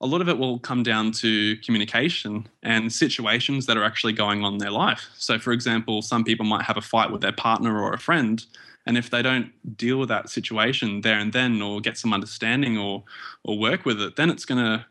A 0.03 0.07
lot 0.07 0.21
of 0.21 0.29
it 0.29 0.37
will 0.37 0.57
come 0.57 0.81
down 0.81 1.11
to 1.13 1.55
communication 1.57 2.47
and 2.63 2.91
situations 2.91 3.67
that 3.67 3.77
are 3.77 3.83
actually 3.83 4.13
going 4.13 4.43
on 4.43 4.53
in 4.53 4.59
their 4.59 4.71
life. 4.71 5.09
So, 5.13 5.37
for 5.37 5.51
example, 5.51 6.01
some 6.01 6.23
people 6.23 6.45
might 6.45 6.63
have 6.63 6.77
a 6.77 6.81
fight 6.81 7.11
with 7.11 7.21
their 7.21 7.31
partner 7.31 7.79
or 7.79 7.93
a 7.93 7.99
friend, 7.99 8.43
and 8.87 8.97
if 8.97 9.11
they 9.11 9.21
don't 9.21 9.51
deal 9.77 9.99
with 9.99 10.09
that 10.09 10.29
situation 10.29 11.01
there 11.01 11.19
and 11.19 11.31
then, 11.31 11.61
or 11.61 11.79
get 11.81 11.97
some 11.97 12.13
understanding 12.13 12.77
or 12.77 13.03
or 13.43 13.59
work 13.59 13.85
with 13.85 14.01
it, 14.01 14.15
then 14.15 14.31
it's 14.31 14.45
gonna 14.45 14.87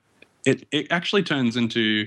it 0.46 0.66
it 0.70 0.86
actually 0.90 1.24
turns 1.24 1.56
into 1.56 2.06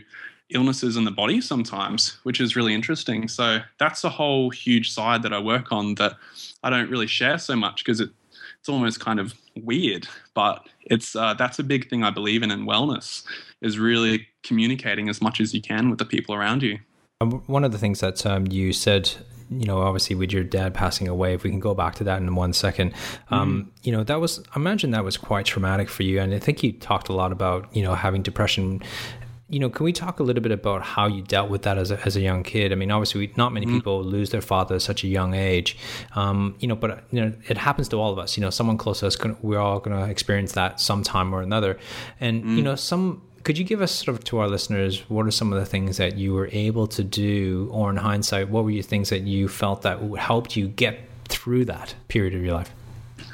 illnesses 0.49 0.97
in 0.97 1.03
the 1.03 1.11
body 1.11 1.41
sometimes, 1.41 2.17
which 2.23 2.39
is 2.39 2.55
really 2.55 2.73
interesting. 2.73 3.27
So 3.27 3.59
that's 3.79 4.03
a 4.03 4.09
whole 4.09 4.49
huge 4.49 4.91
side 4.91 5.23
that 5.23 5.33
I 5.33 5.39
work 5.39 5.71
on 5.71 5.95
that 5.95 6.13
I 6.63 6.69
don't 6.69 6.89
really 6.89 7.07
share 7.07 7.37
so 7.37 7.55
much 7.55 7.83
because 7.83 7.99
it, 7.99 8.09
it's 8.63 8.69
almost 8.69 9.01
kind 9.01 9.19
of 9.19 9.33
weird. 9.57 10.07
But 10.33 10.65
it's 10.85 11.17
uh, 11.17 11.33
that's 11.33 11.59
a 11.59 11.63
big 11.63 11.89
thing 11.89 12.01
I 12.01 12.11
believe 12.11 12.43
in 12.43 12.49
in 12.49 12.65
wellness 12.65 13.23
is 13.61 13.77
really 13.77 14.25
communicating 14.41 15.09
as 15.09 15.21
much 15.21 15.41
as 15.41 15.53
you 15.53 15.61
can 15.61 15.89
with 15.89 15.99
the 15.99 16.05
people 16.05 16.33
around 16.33 16.63
you. 16.63 16.79
Um, 17.19 17.43
one 17.47 17.65
of 17.65 17.73
the 17.73 17.77
things 17.77 17.99
that 17.99 18.25
um, 18.25 18.47
you 18.47 18.71
said 18.71 19.11
you 19.49 19.65
know, 19.65 19.81
obviously 19.81 20.15
with 20.15 20.31
your 20.31 20.43
dad 20.43 20.73
passing 20.73 21.09
away, 21.09 21.33
if 21.33 21.43
we 21.43 21.49
can 21.49 21.59
go 21.59 21.73
back 21.73 21.95
to 21.95 22.03
that 22.05 22.21
in 22.21 22.33
one 22.35 22.53
second, 22.53 22.93
um, 23.29 23.65
mm. 23.65 23.85
you 23.85 23.91
know, 23.91 24.03
that 24.03 24.19
was, 24.19 24.39
I 24.55 24.59
imagine 24.59 24.91
that 24.91 25.03
was 25.03 25.17
quite 25.17 25.45
traumatic 25.45 25.89
for 25.89 26.01
you. 26.01 26.19
And 26.19 26.33
I 26.33 26.39
think 26.39 26.63
you 26.63 26.71
talked 26.71 27.09
a 27.09 27.13
lot 27.13 27.31
about, 27.31 27.67
you 27.75 27.83
know, 27.83 27.93
having 27.93 28.23
depression 28.23 28.81
you 29.53 29.59
know, 29.59 29.69
can 29.69 29.83
we 29.83 29.93
talk 29.93 30.19
a 30.19 30.23
little 30.23 30.41
bit 30.41 30.51
about 30.51 30.81
how 30.81 31.05
you 31.05 31.21
dealt 31.21 31.49
with 31.49 31.61
that 31.61 31.77
as 31.77 31.91
a, 31.91 32.03
as 32.05 32.15
a 32.15 32.21
young 32.21 32.41
kid? 32.41 32.71
I 32.71 32.75
mean, 32.75 32.89
obviously, 32.89 33.31
not 33.37 33.53
many 33.53 33.67
mm-hmm. 33.67 33.75
people 33.75 34.03
lose 34.03 34.31
their 34.31 34.41
father 34.41 34.75
at 34.75 34.81
such 34.81 35.03
a 35.03 35.07
young 35.07 35.35
age, 35.35 35.77
um, 36.15 36.55
you 36.59 36.67
know, 36.67 36.75
but 36.75 37.03
you 37.11 37.21
know, 37.21 37.33
it 37.47 37.57
happens 37.57 37.87
to 37.89 37.97
all 37.97 38.11
of 38.11 38.17
us. 38.17 38.35
You 38.35 38.41
know, 38.41 38.49
someone 38.49 38.77
close 38.77 39.01
to 39.01 39.07
us, 39.07 39.17
we're 39.43 39.59
all 39.59 39.79
going 39.79 39.95
to 39.95 40.09
experience 40.09 40.53
that 40.53 40.79
sometime 40.79 41.33
or 41.33 41.43
another. 41.43 41.77
And 42.19 42.41
mm-hmm. 42.41 42.57
you 42.57 42.61
mm. 42.61 42.65
know, 42.65 42.75
some 42.75 43.21
could 43.43 43.57
you 43.57 43.63
give 43.63 43.81
us 43.81 43.91
sort 43.91 44.17
of 44.17 44.23
to 44.23 44.39
our 44.39 44.47
listeners 44.47 45.01
what 45.09 45.27
are 45.27 45.31
some 45.31 45.53
of 45.53 45.59
the 45.59 45.65
things 45.65 45.97
that 45.97 46.17
you 46.17 46.33
were 46.33 46.49
able 46.51 46.87
to 46.87 47.03
do, 47.03 47.69
or 47.71 47.91
in 47.91 47.97
hindsight, 47.97 48.49
what 48.49 48.63
were 48.63 48.71
your 48.71 48.83
things 48.83 49.09
that 49.09 49.21
you 49.21 49.47
felt 49.47 49.83
that 49.83 49.99
helped 50.17 50.55
you 50.55 50.67
get 50.67 50.99
through 51.25 51.65
that 51.65 51.93
period 52.07 52.33
of 52.33 52.41
your 52.43 52.55
life? 52.55 52.71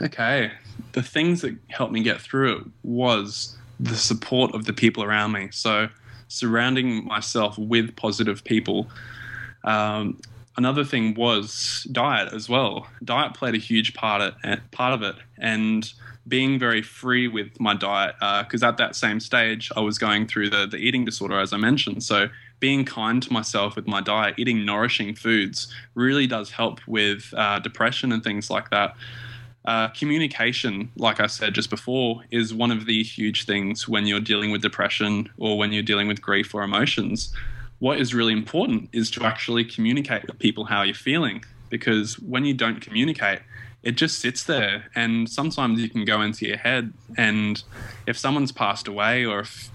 Okay, 0.01 0.51
the 0.91 1.03
things 1.03 1.41
that 1.41 1.55
helped 1.69 1.93
me 1.93 2.03
get 2.03 2.19
through 2.19 2.57
it 2.57 2.63
was 2.83 3.57
the 3.79 3.95
support 3.95 4.53
of 4.53 4.65
the 4.65 4.73
people 4.73 5.03
around 5.03 5.31
me. 5.31 5.47
So 5.51 5.87
surrounding 6.29 7.05
myself 7.05 7.57
with 7.57 7.95
positive 7.95 8.43
people. 8.43 8.89
Um, 9.65 10.21
another 10.55 10.85
thing 10.85 11.13
was 11.15 11.85
diet 11.91 12.33
as 12.33 12.47
well. 12.47 12.87
Diet 13.03 13.33
played 13.33 13.55
a 13.55 13.59
huge 13.59 13.93
part 13.93 14.21
of, 14.21 14.71
part 14.71 14.93
of 14.93 15.03
it, 15.03 15.15
and 15.37 15.91
being 16.27 16.59
very 16.59 16.81
free 16.81 17.27
with 17.27 17.59
my 17.59 17.73
diet 17.73 18.15
because 18.45 18.63
uh, 18.63 18.67
at 18.67 18.77
that 18.77 18.95
same 18.95 19.19
stage 19.19 19.71
I 19.75 19.79
was 19.79 19.97
going 19.97 20.27
through 20.27 20.51
the 20.51 20.67
the 20.67 20.77
eating 20.77 21.03
disorder 21.03 21.39
as 21.39 21.51
I 21.51 21.57
mentioned. 21.57 22.03
So 22.03 22.27
being 22.59 22.85
kind 22.85 23.23
to 23.23 23.33
myself 23.33 23.75
with 23.75 23.87
my 23.87 24.01
diet, 24.01 24.35
eating 24.37 24.65
nourishing 24.65 25.15
foods, 25.15 25.73
really 25.95 26.27
does 26.27 26.51
help 26.51 26.81
with 26.87 27.33
uh, 27.35 27.59
depression 27.59 28.11
and 28.11 28.23
things 28.23 28.49
like 28.49 28.69
that. 28.69 28.95
Uh, 29.65 29.89
communication, 29.89 30.91
like 30.95 31.19
I 31.19 31.27
said 31.27 31.53
just 31.53 31.69
before, 31.69 32.23
is 32.31 32.53
one 32.53 32.71
of 32.71 32.85
the 32.85 33.03
huge 33.03 33.45
things 33.45 33.87
when 33.87 34.05
you're 34.05 34.19
dealing 34.19 34.51
with 34.51 34.61
depression 34.61 35.29
or 35.37 35.57
when 35.57 35.71
you're 35.71 35.83
dealing 35.83 36.07
with 36.07 36.21
grief 36.21 36.55
or 36.55 36.63
emotions. 36.63 37.33
What 37.79 37.99
is 37.99 38.13
really 38.13 38.33
important 38.33 38.89
is 38.93 39.11
to 39.11 39.25
actually 39.25 39.65
communicate 39.65 40.25
with 40.27 40.39
people 40.39 40.65
how 40.65 40.83
you're 40.83 40.95
feeling 40.95 41.43
because 41.69 42.19
when 42.19 42.45
you 42.45 42.53
don't 42.53 42.81
communicate, 42.81 43.39
it 43.83 43.93
just 43.93 44.19
sits 44.19 44.43
there. 44.43 44.85
And 44.95 45.29
sometimes 45.29 45.79
you 45.79 45.89
can 45.89 46.03
go 46.03 46.21
into 46.21 46.45
your 46.45 46.57
head, 46.57 46.93
and 47.17 47.61
if 48.07 48.17
someone's 48.17 48.51
passed 48.51 48.87
away 48.87 49.25
or 49.25 49.39
if 49.39 49.69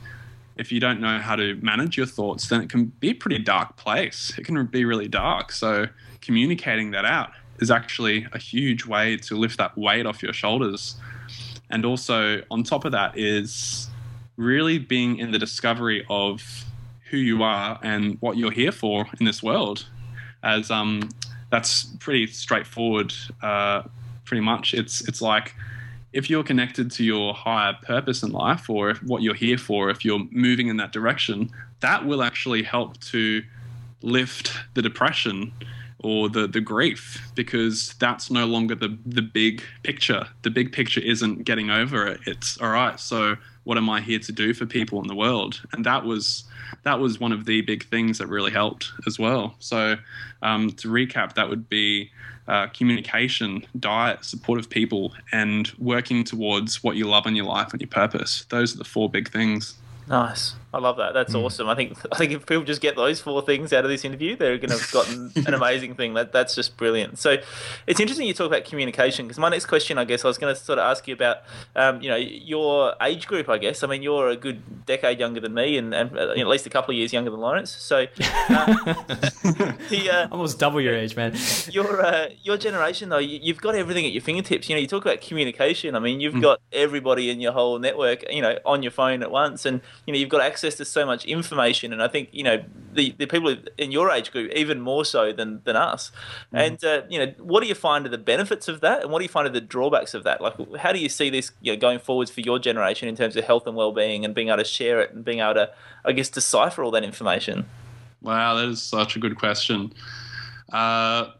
if 0.57 0.71
you 0.71 0.79
don't 0.79 1.01
know 1.01 1.19
how 1.19 1.35
to 1.35 1.57
manage 1.57 1.97
your 1.97 2.07
thoughts, 2.07 2.49
then 2.49 2.61
it 2.61 2.71
can 2.71 2.85
be 3.01 3.11
a 3.11 3.15
pretty 3.15 3.41
dark 3.41 3.77
place. 3.77 4.33
It 4.39 4.45
can 4.45 4.65
be 4.67 4.85
really 4.85 5.09
dark. 5.09 5.51
So 5.51 5.87
communicating 6.21 6.93
that 6.93 7.05
out 7.05 7.33
is 7.61 7.71
actually 7.71 8.27
a 8.33 8.39
huge 8.39 8.85
way 8.87 9.17
to 9.17 9.37
lift 9.37 9.59
that 9.59 9.77
weight 9.77 10.07
off 10.07 10.23
your 10.23 10.33
shoulders. 10.33 10.97
And 11.71 11.85
also, 11.85 12.43
on 12.51 12.63
top 12.63 12.85
of 12.85 12.93
that, 12.93 13.17
is 13.19 13.89
really 14.37 14.79
being 14.79 15.19
in 15.19 15.31
the 15.31 15.39
discovery 15.39 16.05
of 16.09 16.65
who 17.11 17.17
you 17.17 17.43
are 17.43 17.79
and 17.83 18.17
what 18.21 18.37
you're 18.37 18.51
here 18.51 18.73
for 18.73 19.07
in 19.19 19.27
this 19.27 19.43
world. 19.43 19.87
As 20.43 20.71
um, 20.71 21.09
that's 21.51 21.85
pretty 22.01 22.27
straightforward. 22.27 23.15
Uh, 23.43 23.83
pretty 24.25 24.43
much, 24.43 24.75
it's 24.75 25.07
it's 25.09 25.23
like 25.23 25.55
if 26.13 26.31
you're 26.31 26.45
connected 26.45 26.91
to 26.93 27.05
your 27.05 27.35
higher 27.35 27.77
purpose 27.83 28.23
in 28.23 28.31
life 28.31 28.71
or 28.71 28.91
if 28.91 29.03
what 29.03 29.23
you're 29.23 29.35
here 29.35 29.59
for, 29.59 29.91
if 29.91 30.05
you're 30.05 30.25
moving 30.31 30.69
in 30.69 30.77
that 30.77 30.93
direction, 30.93 31.51
that 31.81 32.07
will 32.07 32.23
actually 32.23 32.63
help 32.63 32.99
to 33.01 33.43
lift 34.03 34.53
the 34.75 34.83
depression 34.83 35.53
or 36.05 36.29
the 36.29 36.47
the 36.47 36.61
grief 36.61 37.31
because 37.35 37.95
that's 37.95 38.31
no 38.31 38.47
longer 38.47 38.75
the 38.75 38.97
the 39.07 39.23
big 39.23 39.63
picture. 39.83 40.27
The 40.43 40.51
big 40.51 40.73
picture 40.73 41.01
isn't 41.01 41.45
getting 41.45 41.71
over 41.71 42.07
it. 42.07 42.21
It's 42.27 42.61
all 42.61 42.71
right. 42.71 43.01
So 43.01 43.37
what 43.65 43.79
am 43.79 43.89
I 43.89 44.01
here 44.01 44.19
to 44.19 44.33
do 44.33 44.55
for 44.55 44.67
people 44.67 45.01
in 45.01 45.09
the 45.09 45.15
world? 45.15 45.63
And 45.73 45.85
that 45.87 46.05
was 46.05 46.45
that 46.83 47.01
was 47.01 47.19
one 47.19 47.33
of 47.33 47.47
the 47.47 47.63
big 47.63 47.85
things 47.87 48.19
that 48.19 48.27
really 48.29 48.51
helped 48.51 48.93
as 49.07 49.19
well. 49.19 49.55
So 49.59 49.97
um, 50.43 50.71
to 50.73 50.89
recap, 50.89 51.35
that 51.35 51.49
would 51.49 51.69
be 51.69 52.11
uh, 52.47 52.67
communication, 52.69 53.65
diet, 53.79 54.25
supportive 54.25 54.69
people, 54.69 55.15
and 55.33 55.73
working 55.79 56.25
towards 56.25 56.85
what 56.85 56.97
you 56.97 57.07
love 57.07 57.27
in 57.27 57.35
your 57.35 57.47
life 57.47 57.73
and 57.73 57.81
your 57.81 57.89
purpose. 57.89 58.45
Those 58.51 58.75
are 58.75 58.79
the 58.79 58.85
four 58.85 59.09
big 59.09 59.31
things. 59.31 59.75
Nice. 60.09 60.55
I 60.75 60.79
love 60.79 60.97
that. 60.97 61.15
That's 61.15 61.35
mm. 61.35 61.45
awesome. 61.45 61.69
I 61.69 61.77
think 61.77 61.97
I 62.11 62.17
think 62.17 62.33
if 62.33 62.45
people 62.47 62.65
just 62.65 62.81
get 62.81 62.97
those 62.97 63.21
four 63.21 63.43
things 63.43 63.73
out 63.73 63.85
of 63.85 63.91
this 63.91 64.05
interview, 64.05 64.35
they're 64.37 64.59
going 64.59 64.71
to 64.71 64.79
have 64.79 64.91
gotten 64.91 65.33
an 65.47 65.55
amazing 65.55 65.95
thing. 65.95 66.15
That 66.15 66.33
that's 66.33 66.57
just 66.57 66.77
brilliant. 66.77 67.19
So 67.19 67.37
it's 67.87 68.01
interesting 68.01 68.27
you 68.27 68.35
talk 68.35 68.49
about 68.49 68.65
communication 68.65 69.27
because 69.27 69.39
my 69.39 69.49
next 69.49 69.67
question, 69.67 69.99
I 69.99 70.05
guess, 70.05 70.25
I 70.25 70.29
was 70.29 70.37
going 70.37 70.53
to 70.53 70.61
sort 70.61 70.81
of 70.81 70.91
ask 70.91 71.07
you 71.07 71.15
about, 71.15 71.39
um, 71.77 72.03
you 72.03 72.09
know, 72.09 72.17
your 72.17 72.95
age 73.01 73.29
group. 73.29 73.49
I 73.49 73.59
guess. 73.59 73.85
I 73.85 73.87
mean, 73.87 74.03
you're 74.03 74.31
a 74.31 74.37
good 74.37 74.85
decade 74.85 75.21
younger 75.21 75.39
than 75.39 75.55
me, 75.55 75.79
and, 75.79 75.95
and 75.95 76.19
uh, 76.19 76.31
at 76.31 76.47
least 76.49 76.67
a 76.67 76.71
couple 76.71 76.91
of 76.91 76.99
years 76.99 77.13
younger 77.13 77.31
than 77.31 77.39
Lawrence. 77.39 77.71
So 77.71 77.99
uh, 78.01 78.07
the, 79.91 80.11
uh, 80.13 80.29
almost 80.33 80.59
double 80.59 80.81
your 80.81 80.97
age, 80.97 81.15
man. 81.15 81.37
Your 81.71 82.05
uh, 82.05 82.31
your 82.43 82.57
generation 82.57 83.11
though, 83.11 83.19
you, 83.19 83.53
have 83.53 83.63
got 83.63 83.77
everything 83.77 84.07
at 84.07 84.13
your 84.13 84.23
fingertips. 84.23 84.69
You 84.69 84.75
know, 84.75 84.81
you 84.81 84.89
talk 84.89 85.05
about 85.05 85.21
communication. 85.21 85.95
I 85.95 86.01
mean, 86.01 86.19
you've 86.21 86.35
mm. 86.35 86.43
got 86.43 86.61
everybody 86.73 87.31
in 87.31 87.41
your 87.41 87.53
whole 87.53 87.79
network, 87.79 88.25
you 88.33 88.43
know, 88.43 88.59
on 88.67 88.83
your 88.83 88.91
phone 88.91 89.23
at 89.23 89.31
once, 89.31 89.65
and 89.65 89.81
you 90.07 90.13
know, 90.13 90.19
you've 90.19 90.31
got 90.31 90.41
access 90.41 90.64
access 90.65 90.79
to 90.79 90.85
so 90.85 91.05
much 91.05 91.25
information, 91.27 91.93
and 91.93 92.03
I 92.03 92.09
think 92.09 92.31
you 92.33 92.43
know 92.43 92.65
the, 92.93 93.15
the 93.19 93.27
people 93.27 93.57
in 93.77 93.93
your 93.93 94.11
age 94.11 94.33
group 94.33 94.51
even 94.53 94.81
more 94.81 95.05
so 95.05 95.33
than 95.33 95.61
than 95.65 95.77
us. 95.77 96.11
Mm. 96.53 96.67
And 96.67 96.85
uh, 96.85 97.03
you 97.09 97.19
know, 97.19 97.33
what 97.39 97.63
do 97.63 97.69
you 97.69 97.75
find 97.75 98.07
are 98.07 98.09
the 98.09 98.19
benefits 98.19 98.69
of 98.69 98.81
that, 98.81 99.03
and 99.03 99.13
what 99.13 99.19
do 99.19 99.25
you 99.25 99.29
find 99.29 99.47
are 99.47 99.51
the 99.51 99.61
drawbacks 99.61 100.15
of 100.15 100.25
that? 100.25 100.41
Like, 100.41 100.55
how 100.77 100.93
do 100.93 100.99
you 100.99 101.09
see 101.09 101.31
this 101.31 101.53
you 101.61 101.73
know, 101.73 101.79
going 101.79 101.99
forwards 101.99 102.31
for 102.31 102.41
your 102.41 102.59
generation 102.59 103.09
in 103.09 103.17
terms 103.17 103.37
of 103.37 103.45
health 103.45 103.67
and 103.67 103.77
well 103.77 103.93
being, 103.93 104.25
and 104.25 104.35
being 104.35 104.49
able 104.49 104.59
to 104.59 104.65
share 104.65 105.01
it, 105.01 105.13
and 105.13 105.25
being 105.25 105.41
able 105.41 105.55
to, 105.55 105.71
I 106.05 106.13
guess, 106.13 106.31
decipher 106.31 106.83
all 106.83 106.91
that 106.93 107.05
information? 107.05 107.67
Wow, 108.23 108.55
that 108.55 108.69
is 108.69 108.83
such 108.83 109.17
a 109.17 109.19
good 109.19 109.37
question. 109.37 109.93
Uh, 110.73 111.31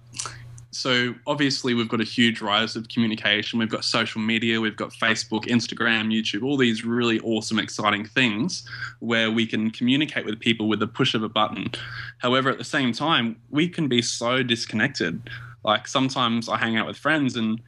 so 0.75 1.15
obviously 1.27 1.75
we've 1.75 1.89
got 1.89 2.01
a 2.01 2.05
huge 2.05 2.41
rise 2.41 2.77
of 2.77 2.89
communication. 2.89 3.59
We've 3.59 3.71
got 3.71 3.85
social 3.85 4.21
media, 4.21 4.61
we've 4.61 4.77
got 4.77 4.91
Facebook, 4.91 5.45
Instagram, 5.45 6.13
YouTube, 6.13 6.45
all 6.45 6.57
these 6.57 6.85
really 6.85 7.21
awesome, 7.21 7.59
exciting 7.59 8.05
things 8.05 8.69
where 9.01 9.31
we 9.31 9.47
can 9.47 9.71
communicate 9.71 10.25
with 10.25 10.41
people 10.41 10.69
with 10.69 10.81
the 10.81 10.87
push 10.87 11.15
of 11.15 11.23
a 11.23 11.29
button. 11.29 11.71
However, 12.19 12.51
at 12.51 12.59
the 12.59 12.65
same 12.65 12.93
time, 12.93 13.37
we 13.51 13.69
can 13.69 13.89
be 13.89 14.03
so 14.03 14.43
disconnected. 14.43 15.31
Like 15.65 15.87
sometimes 15.89 16.49
I 16.49 16.59
hang 16.59 16.77
out 16.77 16.87
with 16.87 16.97
friends 16.97 17.37
and 17.37 17.61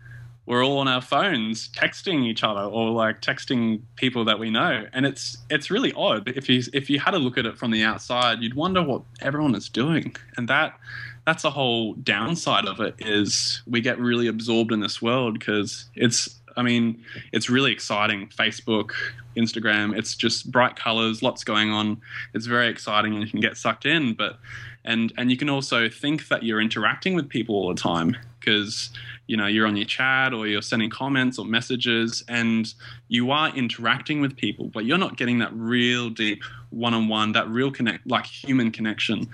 we're 0.47 0.65
all 0.65 0.79
on 0.79 0.89
our 0.89 1.01
phones 1.01 1.69
texting 1.71 2.25
each 2.25 2.45
other 2.45 2.61
or 2.61 2.91
like 2.91 3.21
texting 3.21 3.81
people 3.97 4.25
that 4.25 4.39
we 4.39 4.49
know 4.49 4.87
and 4.93 5.05
it's 5.05 5.39
it's 5.51 5.71
really 5.71 5.93
odd 5.95 6.29
if 6.37 6.49
you 6.49 6.63
if 6.73 6.89
you 6.89 7.01
had 7.01 7.15
a 7.15 7.19
look 7.19 7.37
at 7.37 7.47
it 7.47 7.59
from 7.59 7.73
the 7.73 7.83
outside 7.83 8.41
you'd 8.41 8.55
wonder 8.55 8.83
what 8.83 9.03
everyone 9.21 9.55
is 9.57 9.69
doing 9.69 10.15
and 10.37 10.49
that 10.49 10.79
that's 11.27 11.45
a 11.45 11.51
whole 11.51 11.95
downside 11.95 12.67
of 12.67 12.81
it 12.81 12.95
is 12.99 13.61
we 13.67 13.81
get 13.81 13.99
really 13.99 14.29
absorbed 14.29 14.73
in 14.73 14.81
this 14.81 15.03
world 15.03 15.39
because 15.39 15.87
it's 15.95 16.41
I 16.59 16.63
mean, 16.63 17.05
it's 17.33 17.51
really 17.51 17.71
exciting. 17.71 18.29
Facebook, 18.29 18.93
Instagram, 19.37 19.95
it's 19.95 20.15
just 20.15 20.51
bright 20.51 20.75
colors, 20.75 21.23
lots 21.23 21.45
going 21.45 21.71
on. 21.71 22.01
It's 22.33 22.47
very 22.47 22.69
exciting 22.69 23.13
and 23.13 23.23
you 23.23 23.29
can 23.29 23.41
get 23.41 23.59
sucked 23.59 23.85
in. 23.85 24.15
But 24.15 24.39
and 24.87 25.13
and 25.19 25.31
you 25.31 25.37
can 25.37 25.51
also 25.51 25.89
think 25.89 26.29
that 26.29 26.45
you're 26.45 26.61
interacting 26.61 27.15
with 27.15 27.29
people 27.29 27.57
all 27.57 27.69
the 27.69 27.81
time 27.81 28.17
because 28.39 28.91
you 29.27 29.37
know 29.37 29.47
you're 29.47 29.67
on 29.67 29.77
your 29.77 29.85
chat 29.85 30.33
or 30.33 30.47
you're 30.47 30.63
sending 30.63 30.89
comments 30.89 31.39
or 31.39 31.45
messages 31.45 32.25
and 32.29 32.73
you 33.09 33.33
are 33.33 33.49
interacting 33.57 34.21
with 34.21 34.37
people 34.37 34.71
but 34.73 34.85
you're 34.85 34.97
not 34.97 35.17
getting 35.17 35.41
that 35.41 35.53
real 35.53 36.09
deep 36.09 36.45
one-on-one 36.71 37.33
that 37.33 37.49
real 37.49 37.71
connect 37.73 38.07
like 38.07 38.25
human 38.25 38.71
connection 38.71 39.29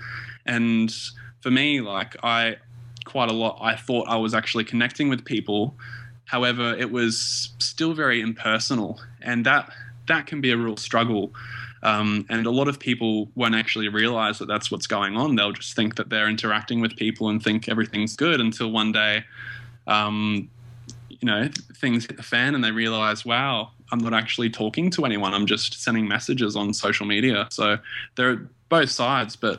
and 0.47 0.95
for 1.43 1.51
me 1.51 1.81
like 1.81 2.15
i 2.23 2.55
quite 3.03 3.29
a 3.29 3.33
lot 3.33 3.59
i 3.61 3.75
thought 3.75 4.07
i 4.07 4.15
was 4.15 4.33
actually 4.33 4.63
connecting 4.63 5.09
with 5.09 5.25
people 5.25 5.75
however 6.25 6.73
it 6.79 6.89
was 6.89 7.49
still 7.59 7.93
very 7.93 8.21
impersonal 8.21 8.99
and 9.21 9.45
that 9.45 9.69
that 10.07 10.25
can 10.25 10.39
be 10.39 10.51
a 10.51 10.57
real 10.57 10.77
struggle 10.77 11.33
um, 11.83 12.25
and 12.29 12.45
a 12.45 12.49
lot 12.49 12.69
of 12.69 12.79
people 12.79 13.29
won't 13.35 13.55
actually 13.55 13.89
realize 13.89 14.39
that 14.39 14.47
that's 14.47 14.71
what's 14.71 14.87
going 14.87 15.17
on. 15.17 15.35
They'll 15.35 15.51
just 15.51 15.75
think 15.75 15.95
that 15.97 16.09
they're 16.09 16.29
interacting 16.29 16.79
with 16.79 16.95
people 16.95 17.27
and 17.27 17.43
think 17.43 17.67
everything's 17.67 18.15
good 18.15 18.39
until 18.39 18.71
one 18.71 18.93
day, 18.93 19.25
um, 19.85 20.49
you 21.09 21.27
know, 21.27 21.49
things 21.75 22.05
hit 22.05 22.15
the 22.15 22.23
fan 22.23 22.55
and 22.55 22.63
they 22.63 22.71
realize, 22.71 23.25
wow, 23.25 23.71
I'm 23.91 23.99
not 23.99 24.13
actually 24.13 24.49
talking 24.49 24.89
to 24.91 25.03
anyone. 25.03 25.33
I'm 25.33 25.45
just 25.45 25.83
sending 25.83 26.07
messages 26.07 26.55
on 26.55 26.73
social 26.73 27.05
media. 27.05 27.47
So 27.51 27.77
there 28.15 28.47
both 28.77 28.89
sides. 28.89 29.35
But 29.35 29.57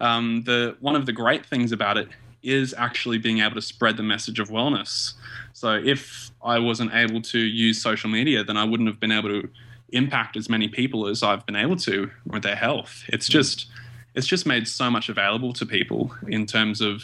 um, 0.00 0.42
the 0.44 0.76
one 0.80 0.96
of 0.96 1.06
the 1.06 1.12
great 1.12 1.44
things 1.46 1.70
about 1.72 1.96
it 1.96 2.08
is 2.42 2.74
actually 2.86 3.18
being 3.18 3.38
able 3.40 3.54
to 3.54 3.62
spread 3.62 3.96
the 3.96 4.02
message 4.02 4.38
of 4.40 4.48
wellness. 4.48 5.14
So 5.52 5.68
if 5.74 6.30
I 6.42 6.58
wasn't 6.58 6.92
able 6.94 7.20
to 7.22 7.38
use 7.38 7.82
social 7.82 8.10
media, 8.10 8.44
then 8.44 8.56
I 8.56 8.64
wouldn't 8.64 8.88
have 8.88 9.00
been 9.00 9.12
able 9.12 9.28
to 9.28 9.48
impact 9.90 10.36
as 10.36 10.48
many 10.48 10.68
people 10.68 11.06
as 11.06 11.22
I've 11.22 11.44
been 11.46 11.56
able 11.56 11.76
to 11.88 12.10
with 12.26 12.42
their 12.42 12.56
health. 12.56 12.92
It's 13.08 13.28
mm. 13.28 13.32
just 13.38 13.66
it's 14.14 14.26
just 14.26 14.46
made 14.46 14.66
so 14.66 14.90
much 14.90 15.08
available 15.08 15.52
to 15.54 15.64
people 15.66 16.14
in 16.26 16.46
terms 16.46 16.80
of 16.80 17.02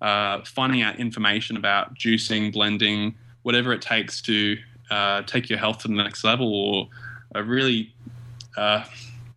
uh, 0.00 0.42
finding 0.44 0.82
out 0.82 0.96
information 0.98 1.56
about 1.56 1.94
juicing, 1.94 2.52
blending, 2.52 3.14
whatever 3.42 3.72
it 3.72 3.82
takes 3.82 4.20
to 4.22 4.56
uh, 4.90 5.22
take 5.22 5.48
your 5.50 5.58
health 5.58 5.78
to 5.78 5.88
the 5.88 5.94
next 5.94 6.22
level, 6.24 6.48
or 6.54 6.88
uh, 7.34 7.42
really, 7.42 7.94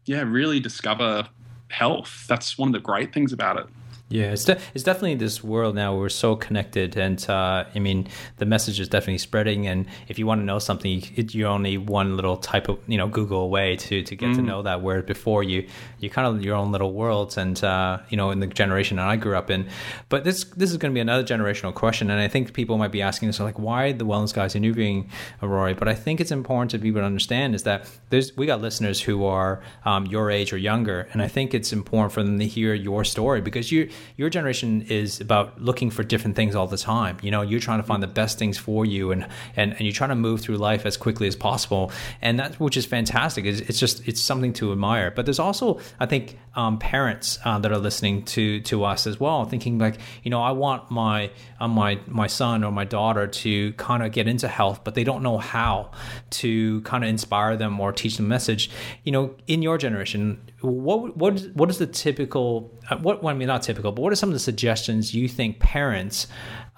yeah, 0.06 0.21
really 0.23 0.60
discover 0.60 1.28
health. 1.76 2.26
That's 2.28 2.58
one 2.58 2.70
of 2.70 2.74
the 2.74 2.80
great 2.80 3.14
things 3.14 3.34
about 3.34 3.58
it. 3.58 3.66
Yeah, 4.08 4.34
it's, 4.34 4.46
de- 4.46 4.60
it's 4.76 4.84
definitely 4.84 5.15
this 5.15 5.44
world 5.44 5.74
now 5.74 5.91
where 5.94 6.02
we're 6.02 6.10
so 6.10 6.36
connected. 6.36 6.96
And 6.96 7.28
uh, 7.28 7.65
I 7.74 7.80
mean, 7.80 8.08
the 8.38 8.46
message 8.46 8.80
is 8.80 8.88
definitely 8.88 9.18
spreading. 9.18 9.65
And 9.65 9.88
if 10.08 10.20
you 10.20 10.28
want 10.28 10.41
to 10.41 10.46
know 10.46 10.60
something, 10.60 11.04
you're 11.15 11.50
only 11.50 11.80
one 11.80 12.15
little 12.15 12.38
type 12.38 12.70
of, 12.70 12.78
you 12.88 13.00
know, 13.00 13.08
Google 13.08 13.41
away 13.41 13.78
to, 13.78 14.04
to 14.04 14.15
get 14.15 14.30
mm. 14.30 14.36
to 14.36 14.41
know 14.44 14.62
that. 14.62 14.84
word 14.84 15.08
before 15.08 15.41
you, 15.41 15.68
you 16.00 16.12
kind 16.12 16.28
of 16.28 16.44
your 16.46 16.56
own 16.56 16.72
little 16.72 16.94
worlds. 16.94 17.36
And, 17.36 17.62
uh, 17.63 17.98
you 18.10 18.15
know, 18.15 18.30
in 18.30 18.41
the 18.41 18.48
generation 18.48 18.98
that 18.98 19.08
I 19.08 19.15
grew 19.15 19.36
up 19.36 19.50
in. 19.50 19.68
But 20.10 20.24
this 20.24 20.44
this 20.44 20.70
is 20.70 20.78
going 20.78 20.94
to 20.94 20.96
be 20.96 21.02
another 21.02 21.24
generational 21.24 21.74
question. 21.74 22.12
And 22.12 22.20
I 22.20 22.28
think 22.28 22.54
people 22.54 22.78
might 22.78 22.91
be 22.91 23.02
asking 23.02 23.30
this, 23.30 23.39
like, 23.39 23.58
why 23.58 23.91
the 23.91 24.06
wellness 24.06 24.36
guys 24.36 24.54
interviewing 24.54 25.10
Rory? 25.41 25.74
But 25.74 25.88
I 25.88 25.96
think 25.96 26.22
it's 26.22 26.32
important 26.32 26.70
to 26.72 26.80
people 26.80 27.02
to 27.02 27.06
understand 27.06 27.56
is 27.56 27.63
that 27.63 27.89
there's 28.12 28.38
we 28.38 28.46
got 28.46 28.62
listeners 28.62 29.02
who 29.02 29.26
are 29.26 29.63
um, 29.84 30.06
your 30.06 30.30
age 30.30 30.54
or 30.54 30.58
younger. 30.58 31.08
And 31.12 31.24
I 31.24 31.28
think 31.28 31.56
it's 31.56 31.74
important 31.74 32.13
for 32.13 32.22
them 32.22 32.38
to 32.38 32.46
hear 32.46 32.76
your 32.76 33.04
story 33.04 33.41
because 33.41 33.72
you 33.72 33.89
your 34.18 34.30
generation 34.30 34.84
is 34.84 35.22
about 35.22 35.62
looking 35.62 35.90
for 35.90 36.04
different 36.04 36.36
things 36.36 36.56
all 36.56 36.68
the 36.68 36.78
time. 36.78 37.18
You 37.22 37.32
know, 37.32 37.42
you're 37.42 37.60
trying 37.60 37.80
to 37.80 37.84
find 37.84 38.02
the 38.02 38.08
best 38.08 38.38
things 38.38 38.58
for 38.58 38.86
you, 38.86 39.12
and 39.12 39.28
and, 39.56 39.74
and 39.74 39.82
you're 39.82 39.94
trying 39.94 40.10
to 40.10 40.16
move 40.16 40.42
through 40.42 40.58
life 40.58 40.86
as 40.86 40.98
quickly 40.98 41.28
as 41.28 41.36
possible, 41.36 41.92
and 42.22 42.40
that 42.40 42.60
which 42.60 42.78
is 42.78 42.86
fantastic. 42.86 43.46
It's, 43.46 43.62
it's 43.62 43.80
just 43.80 44.08
it's 44.08 44.22
something 44.22 44.54
to 44.54 44.72
admire. 44.72 45.12
But 45.12 45.26
there's 45.26 45.40
also, 45.40 45.80
I 46.00 46.06
think, 46.06 46.38
um, 46.56 46.80
parents 46.80 47.38
uh, 47.46 47.60
that 47.60 47.72
are 47.72 47.78
listening 47.78 48.24
to 48.26 48.62
to 48.62 48.84
us 48.84 49.08
as 49.08 49.20
well, 49.20 49.46
thinking 49.46 49.78
like, 49.78 50.00
you 50.24 50.32
know, 50.32 50.42
I 50.42 50.52
want 50.52 50.90
my 50.92 51.32
uh, 51.60 51.68
my 51.68 52.00
my 52.08 52.28
son 52.28 52.64
or 52.64 52.72
my 52.72 52.86
daughter 52.86 53.28
to 53.28 53.74
kind 53.74 54.04
of 54.04 54.12
get 54.12 54.28
into 54.28 54.48
health, 54.48 54.82
but 54.84 54.96
they 54.96 55.04
don't 55.04 55.24
know 55.24 55.38
how 55.38 55.92
to 56.32 56.82
kind 56.82 57.04
of 57.04 57.10
inspire 57.10 57.58
them 57.58 57.80
or 57.80 57.92
teach 57.92 58.18
them 58.18 58.28
message. 58.28 58.70
You 59.04 59.12
know, 59.12 59.36
in 59.48 59.62
your 59.62 59.78
generation, 59.78 60.42
what 60.62 61.18
what 61.18 61.40
what 61.54 61.70
is 61.70 61.78
the 61.78 61.88
typical 61.88 62.72
uh, 62.90 62.98
what 62.98 63.24
well, 63.24 63.34
I 63.34 63.38
mean 63.38 63.48
not 63.48 63.64
typical, 63.64 63.85
but 63.91 64.02
what 64.02 64.12
are 64.12 64.15
some 64.15 64.30
of 64.30 64.34
the 64.34 64.39
suggestions 64.39 65.13
you 65.13 65.28
think 65.28 65.60
parents 65.60 66.28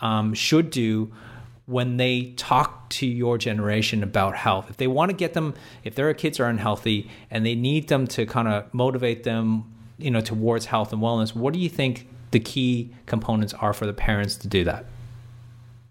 um, 0.01 0.33
should 0.33 0.69
do 0.69 1.11
when 1.65 1.97
they 1.97 2.33
talk 2.37 2.89
to 2.89 3.05
your 3.05 3.37
generation 3.37 4.03
about 4.03 4.35
health? 4.35 4.69
If 4.69 4.77
they 4.77 4.87
want 4.87 5.11
to 5.11 5.15
get 5.15 5.33
them, 5.33 5.53
if 5.83 5.95
their 5.95 6.13
kids 6.13 6.39
are 6.39 6.45
unhealthy 6.45 7.09
and 7.29 7.45
they 7.45 7.55
need 7.55 7.89
them 7.89 8.07
to 8.07 8.25
kind 8.25 8.47
of 8.47 8.73
motivate 8.73 9.23
them, 9.23 9.73
you 9.97 10.11
know, 10.11 10.21
towards 10.21 10.65
health 10.65 10.93
and 10.93 11.01
wellness, 11.01 11.35
what 11.35 11.53
do 11.53 11.59
you 11.59 11.69
think 11.69 12.07
the 12.31 12.39
key 12.39 12.93
components 13.05 13.53
are 13.53 13.73
for 13.73 13.85
the 13.85 13.93
parents 13.93 14.35
to 14.37 14.47
do 14.47 14.63
that? 14.63 14.85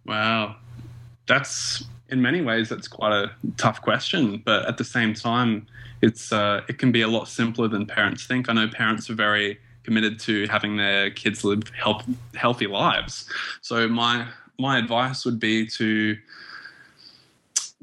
Wow, 0.05 0.57
that's 1.27 1.85
in 2.09 2.23
many 2.23 2.41
ways 2.41 2.69
that's 2.69 2.89
quite 2.89 3.13
a 3.13 3.33
tough 3.57 3.83
question, 3.83 4.43
but 4.45 4.67
at 4.67 4.79
the 4.79 4.85
same 4.85 5.15
time 5.15 5.67
it's 6.03 6.33
uh, 6.33 6.63
it 6.69 6.79
can 6.79 6.93
be 6.93 7.03
a 7.03 7.09
lot 7.09 7.29
simpler 7.29 7.69
than 7.69 7.87
parents 7.87 8.27
think. 8.27 8.49
I 8.49 8.53
know 8.53 8.69
parents 8.69 9.11
are 9.11 9.15
very 9.15 9.59
committed 9.87 10.19
to 10.21 10.47
having 10.49 10.77
their 10.77 11.11
kids 11.11 11.45
live 11.45 11.63
health, 11.71 12.05
healthy 12.35 12.67
lives. 12.67 13.27
So 13.63 13.89
my 13.89 14.27
my 14.59 14.79
advice 14.79 15.25
would 15.25 15.41
be 15.41 15.67
to 15.67 16.17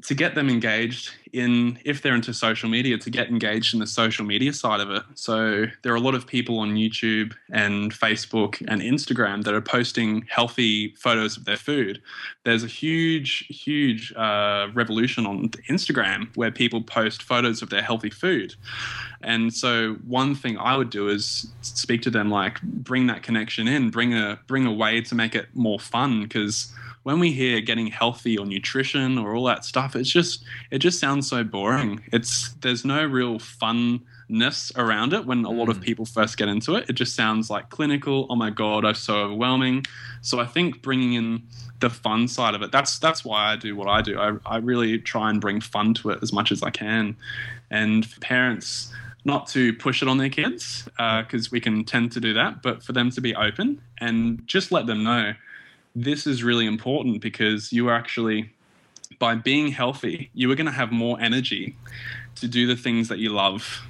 to 0.04 0.14
get 0.14 0.34
them 0.34 0.50
engaged 0.50 1.14
in 1.32 1.78
if 1.84 2.02
they're 2.02 2.14
into 2.14 2.32
social 2.34 2.68
media 2.68 2.96
to 2.98 3.10
get 3.10 3.28
engaged 3.28 3.72
in 3.72 3.80
the 3.80 3.86
social 3.86 4.24
media 4.24 4.52
side 4.52 4.80
of 4.80 4.90
it. 4.90 5.02
So 5.14 5.64
there 5.82 5.92
are 5.92 5.96
a 5.96 6.00
lot 6.00 6.14
of 6.14 6.26
people 6.26 6.58
on 6.58 6.74
youtube 6.74 7.32
and 7.50 7.92
facebook 7.92 8.62
and 8.68 8.80
instagram 8.82 9.42
that 9.44 9.54
are 9.54 9.62
posting 9.62 10.26
healthy 10.28 10.94
photos 10.96 11.36
of 11.36 11.46
their 11.46 11.56
food. 11.56 12.02
There's 12.44 12.62
a 12.62 12.68
huge 12.68 13.46
huge 13.48 14.12
uh, 14.14 14.68
revolution 14.74 15.26
on 15.26 15.48
instagram 15.70 16.36
where 16.36 16.52
people 16.52 16.82
post 16.82 17.22
photos 17.22 17.62
of 17.62 17.70
their 17.70 17.82
healthy 17.82 18.10
food. 18.10 18.54
And 19.22 19.54
so 19.54 19.94
one 20.06 20.34
thing 20.34 20.58
i 20.58 20.76
would 20.76 20.90
do 20.90 21.08
is 21.08 21.50
speak 21.62 22.02
to 22.02 22.10
them 22.10 22.30
like 22.30 22.60
bring 22.62 23.06
that 23.06 23.22
connection 23.22 23.66
in 23.66 23.90
bring 23.90 24.12
a 24.12 24.38
bring 24.46 24.66
a 24.66 24.72
way 24.72 25.00
to 25.00 25.14
make 25.14 25.34
it 25.34 25.48
more 25.54 25.80
fun 25.80 26.22
because 26.22 26.72
when 27.04 27.20
we 27.20 27.32
hear 27.32 27.60
getting 27.60 27.86
healthy 27.86 28.36
or 28.36 28.46
nutrition 28.46 29.18
or 29.18 29.36
all 29.36 29.44
that 29.44 29.64
stuff, 29.64 29.94
it's 29.94 30.10
just 30.10 30.42
it 30.70 30.78
just 30.78 30.98
sounds 30.98 31.28
so 31.28 31.44
boring. 31.44 32.02
It's 32.12 32.52
there's 32.62 32.84
no 32.84 33.04
real 33.04 33.38
funness 33.38 34.76
around 34.76 35.12
it 35.12 35.26
when 35.26 35.44
a 35.44 35.50
lot 35.50 35.68
of 35.68 35.78
mm. 35.78 35.82
people 35.82 36.06
first 36.06 36.36
get 36.38 36.48
into 36.48 36.74
it. 36.74 36.88
It 36.88 36.94
just 36.94 37.14
sounds 37.14 37.50
like 37.50 37.68
clinical. 37.68 38.26
Oh 38.30 38.36
my 38.36 38.50
god, 38.50 38.84
I'm 38.86 38.94
so 38.94 39.16
overwhelming. 39.16 39.84
So 40.22 40.40
I 40.40 40.46
think 40.46 40.82
bringing 40.82 41.12
in 41.12 41.42
the 41.80 41.90
fun 41.90 42.26
side 42.26 42.54
of 42.54 42.62
it. 42.62 42.72
That's 42.72 42.98
that's 42.98 43.22
why 43.22 43.52
I 43.52 43.56
do 43.56 43.76
what 43.76 43.86
I 43.86 44.00
do. 44.00 44.18
I, 44.18 44.32
I 44.46 44.56
really 44.56 44.98
try 44.98 45.28
and 45.28 45.40
bring 45.40 45.60
fun 45.60 45.92
to 45.94 46.10
it 46.10 46.20
as 46.22 46.32
much 46.32 46.50
as 46.52 46.62
I 46.62 46.70
can. 46.70 47.16
And 47.70 48.06
for 48.06 48.18
parents, 48.20 48.90
not 49.26 49.46
to 49.48 49.74
push 49.74 50.00
it 50.00 50.08
on 50.08 50.16
their 50.16 50.30
kids 50.30 50.84
because 50.84 51.46
uh, 51.46 51.50
we 51.52 51.60
can 51.60 51.84
tend 51.84 52.12
to 52.12 52.20
do 52.20 52.32
that, 52.32 52.62
but 52.62 52.82
for 52.82 52.94
them 52.94 53.10
to 53.10 53.20
be 53.20 53.34
open 53.34 53.82
and 53.98 54.42
just 54.46 54.72
let 54.72 54.86
them 54.86 55.04
know 55.04 55.34
this 55.94 56.26
is 56.26 56.42
really 56.42 56.66
important 56.66 57.20
because 57.20 57.72
you 57.72 57.90
actually, 57.90 58.50
by 59.18 59.34
being 59.34 59.68
healthy, 59.68 60.30
you 60.34 60.50
are 60.50 60.54
going 60.54 60.66
to 60.66 60.72
have 60.72 60.90
more 60.90 61.20
energy 61.20 61.76
to 62.36 62.48
do 62.48 62.66
the 62.66 62.76
things 62.76 63.08
that 63.08 63.18
you 63.18 63.30
love 63.30 63.82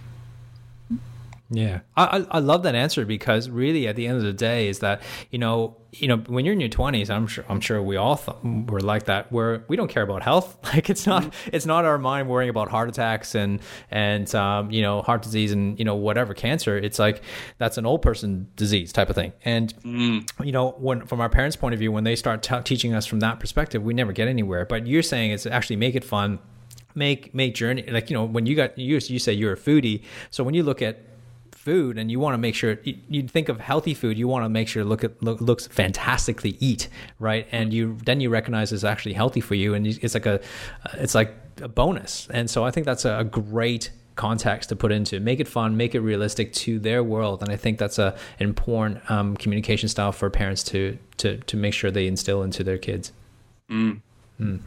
yeah, 1.56 1.80
I, 1.96 2.26
I 2.30 2.38
love 2.40 2.62
that 2.64 2.74
answer 2.74 3.04
because 3.04 3.48
really 3.48 3.86
at 3.86 3.96
the 3.96 4.06
end 4.06 4.18
of 4.18 4.24
the 4.24 4.32
day 4.32 4.68
is 4.68 4.80
that 4.80 5.02
you 5.30 5.38
know 5.38 5.76
you 5.92 6.08
know 6.08 6.16
when 6.16 6.44
you're 6.44 6.52
in 6.52 6.60
your 6.60 6.68
20s 6.68 7.08
I'm 7.10 7.26
sure 7.26 7.44
I'm 7.48 7.60
sure 7.60 7.80
we 7.82 7.96
all 7.96 8.16
th- 8.16 8.36
were 8.42 8.80
like 8.80 9.04
that 9.04 9.30
where 9.30 9.64
we 9.68 9.76
don't 9.76 9.88
care 9.88 10.02
about 10.02 10.22
health. 10.22 10.58
Like 10.74 10.90
it's 10.90 11.06
not 11.06 11.22
mm-hmm. 11.22 11.50
it's 11.52 11.66
not 11.66 11.84
our 11.84 11.98
mind 11.98 12.28
worrying 12.28 12.50
about 12.50 12.68
heart 12.68 12.88
attacks 12.88 13.36
and 13.36 13.60
and 13.92 14.32
um, 14.34 14.72
you 14.72 14.82
know 14.82 15.02
heart 15.02 15.22
disease 15.22 15.52
and 15.52 15.78
you 15.78 15.84
know 15.84 15.94
whatever 15.94 16.34
cancer. 16.34 16.76
It's 16.76 16.98
like 16.98 17.22
that's 17.58 17.78
an 17.78 17.86
old 17.86 18.02
person 18.02 18.48
disease 18.56 18.92
type 18.92 19.08
of 19.08 19.14
thing. 19.14 19.32
And 19.44 19.72
mm. 19.82 20.44
you 20.44 20.50
know 20.50 20.70
when 20.78 21.06
from 21.06 21.20
our 21.20 21.28
parents 21.28 21.54
point 21.54 21.74
of 21.74 21.78
view 21.78 21.92
when 21.92 22.02
they 22.02 22.16
start 22.16 22.42
t- 22.42 22.60
teaching 22.64 22.92
us 22.92 23.06
from 23.06 23.20
that 23.20 23.38
perspective 23.38 23.84
we 23.84 23.94
never 23.94 24.12
get 24.12 24.26
anywhere. 24.26 24.64
But 24.64 24.88
you're 24.88 25.02
saying 25.02 25.30
it's 25.30 25.46
actually 25.46 25.76
make 25.76 25.94
it 25.94 26.02
fun 26.02 26.40
make 26.94 27.34
make 27.34 27.54
journey 27.54 27.82
like 27.88 28.08
you 28.08 28.14
know 28.14 28.24
when 28.24 28.46
you 28.46 28.54
got 28.54 28.76
you 28.78 28.98
you 29.06 29.18
say 29.18 29.32
you're 29.32 29.52
a 29.52 29.56
foodie. 29.56 30.02
So 30.30 30.42
when 30.42 30.54
you 30.54 30.62
look 30.62 30.82
at 30.82 30.98
food 31.64 31.96
and 31.96 32.10
you 32.10 32.20
want 32.20 32.34
to 32.34 32.38
make 32.38 32.54
sure 32.54 32.78
you, 32.84 32.96
you 33.08 33.26
think 33.26 33.48
of 33.48 33.58
healthy 33.58 33.94
food 33.94 34.18
you 34.18 34.28
want 34.28 34.44
to 34.44 34.48
make 34.48 34.68
sure 34.68 34.82
it 34.82 34.84
look 34.84 35.02
at 35.02 35.22
look, 35.22 35.40
looks 35.40 35.66
fantastically 35.66 36.56
eat 36.60 36.88
right? 37.18 37.46
And 37.52 37.72
you 37.72 37.96
then 38.04 38.20
you 38.20 38.28
recognize 38.28 38.72
it's 38.72 38.84
actually 38.84 39.14
healthy 39.14 39.40
for 39.40 39.54
you 39.54 39.74
and 39.74 39.86
it's 39.86 40.14
like 40.14 40.26
a 40.26 40.40
it's 40.94 41.14
like 41.14 41.34
a 41.62 41.68
bonus. 41.68 42.28
And 42.30 42.50
so 42.50 42.64
i 42.64 42.70
think 42.70 42.84
that's 42.86 43.04
a, 43.04 43.24
great 43.24 43.90
context 44.16 44.68
to 44.68 44.76
put 44.76 44.92
into 44.92 45.18
make 45.18 45.40
it 45.40 45.48
fun 45.48 45.76
make 45.76 45.92
it 45.92 46.00
realistic 46.00 46.52
to 46.52 46.78
their 46.78 47.02
world. 47.02 47.42
And 47.42 47.50
i 47.50 47.56
think 47.56 47.78
that's 47.78 47.98
a 47.98 48.14
an 48.38 48.46
important 48.46 49.10
um, 49.10 49.36
communication 49.36 49.88
style 49.88 50.12
for 50.12 50.28
parents 50.30 50.62
to 50.64 50.98
to 51.16 51.38
to 51.38 51.56
make 51.56 51.72
sure 51.72 51.90
they 51.90 52.06
instill 52.06 52.42
into 52.42 52.62
their 52.62 52.78
kids. 52.78 53.12
Mm. 53.70 54.02
Mm. 54.38 54.60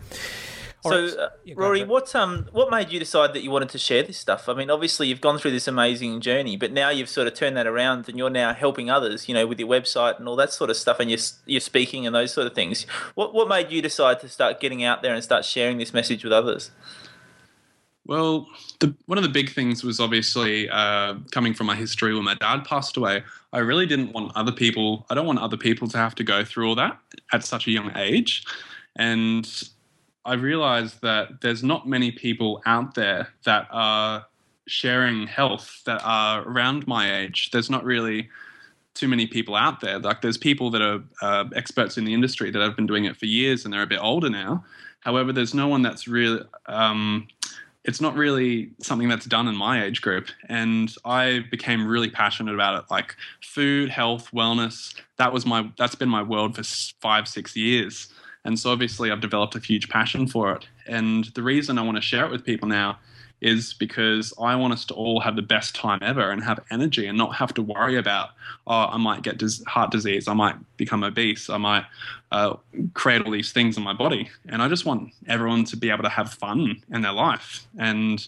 So, 0.84 1.08
uh, 1.08 1.30
Rory, 1.56 1.84
what 1.84 2.14
um, 2.16 2.48
what 2.52 2.70
made 2.70 2.92
you 2.92 3.00
decide 3.00 3.34
that 3.34 3.44
you 3.44 3.50
wanted 3.52 3.70
to 3.70 3.78
share 3.78 4.04
this 4.04 4.18
stuff? 4.18 4.48
I 4.48 4.54
mean, 4.54 4.70
obviously 4.70 5.08
you've 5.08 5.22
gone 5.22 5.38
through 5.40 5.52
this 5.52 5.68
amazing 5.68 6.22
journey, 6.22 6.56
but 6.56 6.72
now 6.72 6.90
you've 6.90 7.10
sort 7.10 7.28
of 7.28 7.34
turned 7.34 7.58
that 7.58 7.68
around, 7.68 8.08
and 8.08 8.18
you're 8.18 8.30
now 8.30 8.54
helping 8.54 8.90
others, 8.90 9.28
you 9.28 9.34
know, 9.34 9.48
with 9.48 9.60
your 9.60 9.68
website 9.68 10.20
and 10.20 10.28
all 10.28 10.36
that 10.36 10.54
sort 10.54 10.70
of 10.70 10.78
stuff, 10.78 11.00
and 11.00 11.10
you're 11.10 11.20
you're 11.46 11.62
speaking 11.62 12.06
and 12.06 12.16
those 12.16 12.32
sort 12.32 12.48
of 12.48 12.54
things. 12.54 12.86
What 13.16 13.34
what 13.34 13.48
made 13.48 13.72
you 13.72 13.82
decide 13.82 14.20
to 14.22 14.30
start 14.30 14.60
getting 14.60 14.84
out 14.84 15.02
there 15.02 15.14
and 15.14 15.24
start 15.24 15.46
sharing 15.46 15.78
this 15.78 15.94
message 15.94 16.24
with 16.24 16.32
others? 16.32 16.72
Well, 18.06 18.48
the, 18.80 18.96
one 19.06 19.18
of 19.18 19.24
the 19.24 19.30
big 19.30 19.52
things 19.52 19.84
was 19.84 20.00
obviously 20.00 20.70
uh, 20.70 21.16
coming 21.32 21.54
from 21.54 21.68
my 21.68 21.76
history 21.76 22.14
when 22.14 22.24
my 22.24 22.36
dad 22.36 22.64
passed 22.64 22.96
away. 22.96 23.24
I 23.52 23.60
really 23.60 23.86
didn't 23.86 24.14
want 24.14 24.32
other 24.36 24.54
people. 24.54 25.06
I 25.10 25.16
don't 25.16 25.26
want 25.26 25.40
other 25.40 25.58
people 25.58 25.90
to 25.90 25.98
have 25.98 26.16
to 26.16 26.24
go 26.24 26.46
through 26.46 26.70
all 26.70 26.76
that 26.76 26.98
at 27.34 27.44
such 27.44 27.68
a 27.68 27.72
young 27.72 27.92
age, 27.98 28.46
and 28.96 29.46
I 30.28 30.34
realized 30.34 31.02
that 31.02 31.40
there's 31.40 31.64
not 31.64 31.88
many 31.88 32.12
people 32.12 32.62
out 32.66 32.96
there 32.96 33.30
that 33.46 33.68
are 33.72 34.26
sharing 34.68 35.26
health 35.26 35.82
that 35.86 36.02
are 36.04 36.42
around 36.42 36.86
my 36.86 37.20
age. 37.20 37.50
There's 37.52 37.70
not 37.70 37.86
really 37.86 38.30
too 38.94 39.08
many 39.08 39.26
people 39.26 39.56
out 39.56 39.80
there. 39.80 40.00
Like 40.00 40.22
there's 40.22 40.38
people 40.38 40.70
that 40.72 40.82
are 40.82 41.02
uh, 41.22 41.46
experts 41.56 41.98
in 41.98 42.04
the 42.04 42.14
industry 42.14 42.52
that 42.52 42.62
have 42.62 42.76
been 42.76 42.86
doing 42.86 43.06
it 43.06 43.16
for 43.16 43.26
years 43.26 43.64
and 43.64 43.74
they're 43.74 43.84
a 43.84 43.88
bit 43.88 44.02
older 44.02 44.30
now. 44.30 44.66
However, 45.00 45.32
there's 45.32 45.54
no 45.54 45.70
one 45.70 45.82
that's 45.82 46.10
really 46.10 46.44
um, 46.66 47.30
it's 47.86 48.02
not 48.02 48.16
really 48.16 48.72
something 48.82 49.08
that's 49.08 49.26
done 49.26 49.48
in 49.48 49.56
my 49.56 49.86
age 49.86 50.02
group. 50.02 50.28
And 50.50 50.94
I 51.06 51.46
became 51.50 51.88
really 51.88 52.10
passionate 52.10 52.54
about 52.54 52.84
it, 52.84 52.92
like 52.92 53.16
food, 53.42 53.90
health, 53.90 54.30
wellness. 54.34 54.94
That 55.16 55.32
was 55.32 55.46
my 55.46 55.72
that's 55.78 55.96
been 55.96 56.10
my 56.10 56.24
world 56.24 56.58
for 56.58 56.64
five, 57.00 57.30
six 57.30 57.56
years. 57.56 58.10
And 58.48 58.58
so 58.58 58.72
obviously 58.72 59.12
I've 59.12 59.20
developed 59.20 59.56
a 59.56 59.60
huge 59.60 59.90
passion 59.90 60.26
for 60.26 60.54
it. 60.54 60.66
And 60.88 61.26
the 61.36 61.44
reason 61.44 61.78
I 61.78 61.82
want 61.82 61.98
to 61.98 62.02
share 62.02 62.26
it 62.26 62.32
with 62.32 62.46
people 62.46 62.70
now 62.70 62.98
is 63.42 63.74
because 63.74 64.34
I 64.42 64.56
want 64.56 64.72
us 64.74 64.86
to 64.86 64.94
all 64.94 65.20
have 65.20 65.36
the 65.36 65.42
best 65.42 65.76
time 65.76 66.00
ever 66.02 66.32
and 66.32 66.42
have 66.44 66.62
energy 66.72 67.08
and 67.08 67.18
not 67.18 67.36
have 67.36 67.54
to 67.56 67.62
worry 67.62 67.98
about, 67.98 68.30
oh, 68.66 68.86
I 68.86 68.98
might 68.98 69.22
get 69.22 69.44
heart 69.68 69.92
disease, 69.92 70.30
I 70.30 70.34
might 70.34 70.56
become 70.78 71.04
obese, 71.04 71.50
I 71.50 71.58
might 71.58 71.86
uh, 72.32 72.56
create 72.94 73.22
all 73.22 73.32
these 73.32 73.52
things 73.52 73.76
in 73.76 73.84
my 73.84 73.94
body. 73.94 74.30
And 74.48 74.62
I 74.62 74.70
just 74.70 74.86
want 74.86 75.12
everyone 75.28 75.66
to 75.66 75.78
be 75.78 75.90
able 75.90 76.04
to 76.04 76.10
have 76.10 76.34
fun 76.34 76.82
in 76.90 77.02
their 77.02 77.12
life. 77.12 77.68
And 77.78 78.26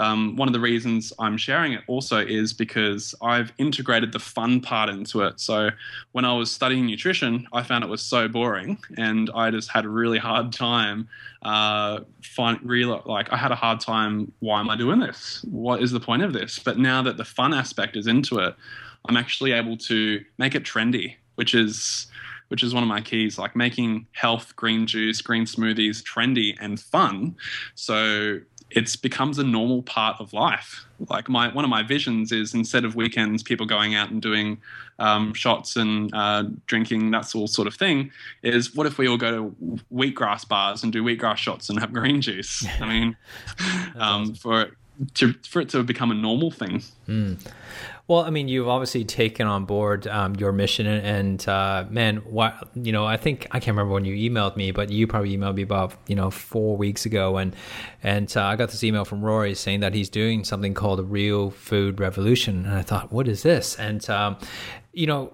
um, 0.00 0.34
one 0.36 0.48
of 0.48 0.54
the 0.54 0.60
reasons 0.60 1.12
I'm 1.18 1.36
sharing 1.36 1.74
it 1.74 1.82
also 1.86 2.18
is 2.18 2.54
because 2.54 3.14
I've 3.20 3.52
integrated 3.58 4.12
the 4.12 4.18
fun 4.18 4.62
part 4.62 4.88
into 4.88 5.20
it. 5.22 5.38
So 5.38 5.68
when 6.12 6.24
I 6.24 6.32
was 6.32 6.50
studying 6.50 6.86
nutrition, 6.86 7.46
I 7.52 7.62
found 7.62 7.84
it 7.84 7.90
was 7.90 8.00
so 8.00 8.26
boring, 8.26 8.78
and 8.96 9.30
I 9.34 9.50
just 9.50 9.68
had 9.70 9.84
a 9.84 9.90
really 9.90 10.18
hard 10.18 10.54
time. 10.54 11.06
Uh, 11.42 12.00
find 12.22 12.58
real 12.62 13.02
like 13.04 13.30
I 13.30 13.36
had 13.36 13.52
a 13.52 13.54
hard 13.54 13.80
time. 13.80 14.32
Why 14.40 14.60
am 14.60 14.70
I 14.70 14.76
doing 14.76 15.00
this? 15.00 15.44
What 15.50 15.82
is 15.82 15.90
the 15.92 16.00
point 16.00 16.22
of 16.22 16.32
this? 16.32 16.58
But 16.58 16.78
now 16.78 17.02
that 17.02 17.18
the 17.18 17.24
fun 17.24 17.52
aspect 17.52 17.94
is 17.94 18.06
into 18.06 18.38
it, 18.38 18.54
I'm 19.06 19.18
actually 19.18 19.52
able 19.52 19.76
to 19.76 20.24
make 20.38 20.54
it 20.54 20.64
trendy, 20.64 21.16
which 21.34 21.54
is 21.54 22.06
which 22.48 22.62
is 22.62 22.72
one 22.72 22.82
of 22.82 22.88
my 22.88 23.02
keys, 23.02 23.38
like 23.38 23.54
making 23.54 24.06
health, 24.12 24.56
green 24.56 24.86
juice, 24.86 25.20
green 25.20 25.44
smoothies 25.44 26.02
trendy 26.02 26.56
and 26.58 26.80
fun. 26.80 27.36
So 27.74 28.40
it 28.70 28.96
becomes 29.02 29.38
a 29.38 29.44
normal 29.44 29.82
part 29.82 30.20
of 30.20 30.32
life. 30.32 30.84
Like 31.08 31.28
my 31.28 31.52
one 31.52 31.64
of 31.64 31.70
my 31.70 31.82
visions 31.82 32.30
is 32.30 32.54
instead 32.54 32.84
of 32.84 32.94
weekends, 32.94 33.42
people 33.42 33.66
going 33.66 33.94
out 33.94 34.10
and 34.10 34.20
doing 34.20 34.60
um, 34.98 35.34
shots 35.34 35.76
and 35.76 36.12
uh, 36.14 36.44
drinking 36.66 37.10
that 37.10 37.34
all 37.34 37.46
sort 37.46 37.66
of 37.66 37.74
thing. 37.74 38.10
Is 38.42 38.74
what 38.74 38.86
if 38.86 38.98
we 38.98 39.08
all 39.08 39.16
go 39.16 39.30
to 39.30 39.80
wheatgrass 39.92 40.46
bars 40.46 40.82
and 40.82 40.92
do 40.92 41.02
wheatgrass 41.02 41.36
shots 41.36 41.68
and 41.68 41.80
have 41.80 41.92
green 41.92 42.20
juice? 42.20 42.66
I 42.80 42.88
mean, 42.88 43.16
um, 43.96 44.34
for 44.34 44.70
to 45.14 45.32
for 45.48 45.60
it 45.60 45.68
to 45.70 45.82
become 45.82 46.10
a 46.10 46.14
normal 46.14 46.50
thing. 46.50 46.82
Mm. 47.08 47.40
Well, 48.10 48.24
I 48.24 48.30
mean, 48.30 48.48
you've 48.48 48.66
obviously 48.66 49.04
taken 49.04 49.46
on 49.46 49.66
board 49.66 50.08
um, 50.08 50.34
your 50.34 50.50
mission, 50.50 50.84
and 50.84 51.48
uh, 51.48 51.84
man, 51.88 52.16
what 52.16 52.68
you 52.74 52.90
know, 52.90 53.06
I 53.06 53.16
think 53.16 53.46
I 53.52 53.60
can't 53.60 53.76
remember 53.76 53.92
when 53.94 54.04
you 54.04 54.28
emailed 54.28 54.56
me, 54.56 54.72
but 54.72 54.90
you 54.90 55.06
probably 55.06 55.38
emailed 55.38 55.54
me 55.54 55.62
about 55.62 55.94
you 56.08 56.16
know 56.16 56.28
four 56.28 56.76
weeks 56.76 57.06
ago, 57.06 57.36
and 57.36 57.54
and 58.02 58.36
uh, 58.36 58.42
I 58.46 58.56
got 58.56 58.70
this 58.70 58.82
email 58.82 59.04
from 59.04 59.22
Rory 59.22 59.54
saying 59.54 59.78
that 59.78 59.94
he's 59.94 60.08
doing 60.08 60.42
something 60.42 60.74
called 60.74 60.98
a 60.98 61.04
real 61.04 61.50
food 61.52 62.00
revolution, 62.00 62.66
and 62.66 62.74
I 62.74 62.82
thought, 62.82 63.12
what 63.12 63.28
is 63.28 63.44
this? 63.44 63.78
And 63.78 64.10
um, 64.10 64.38
you 64.92 65.06
know, 65.06 65.32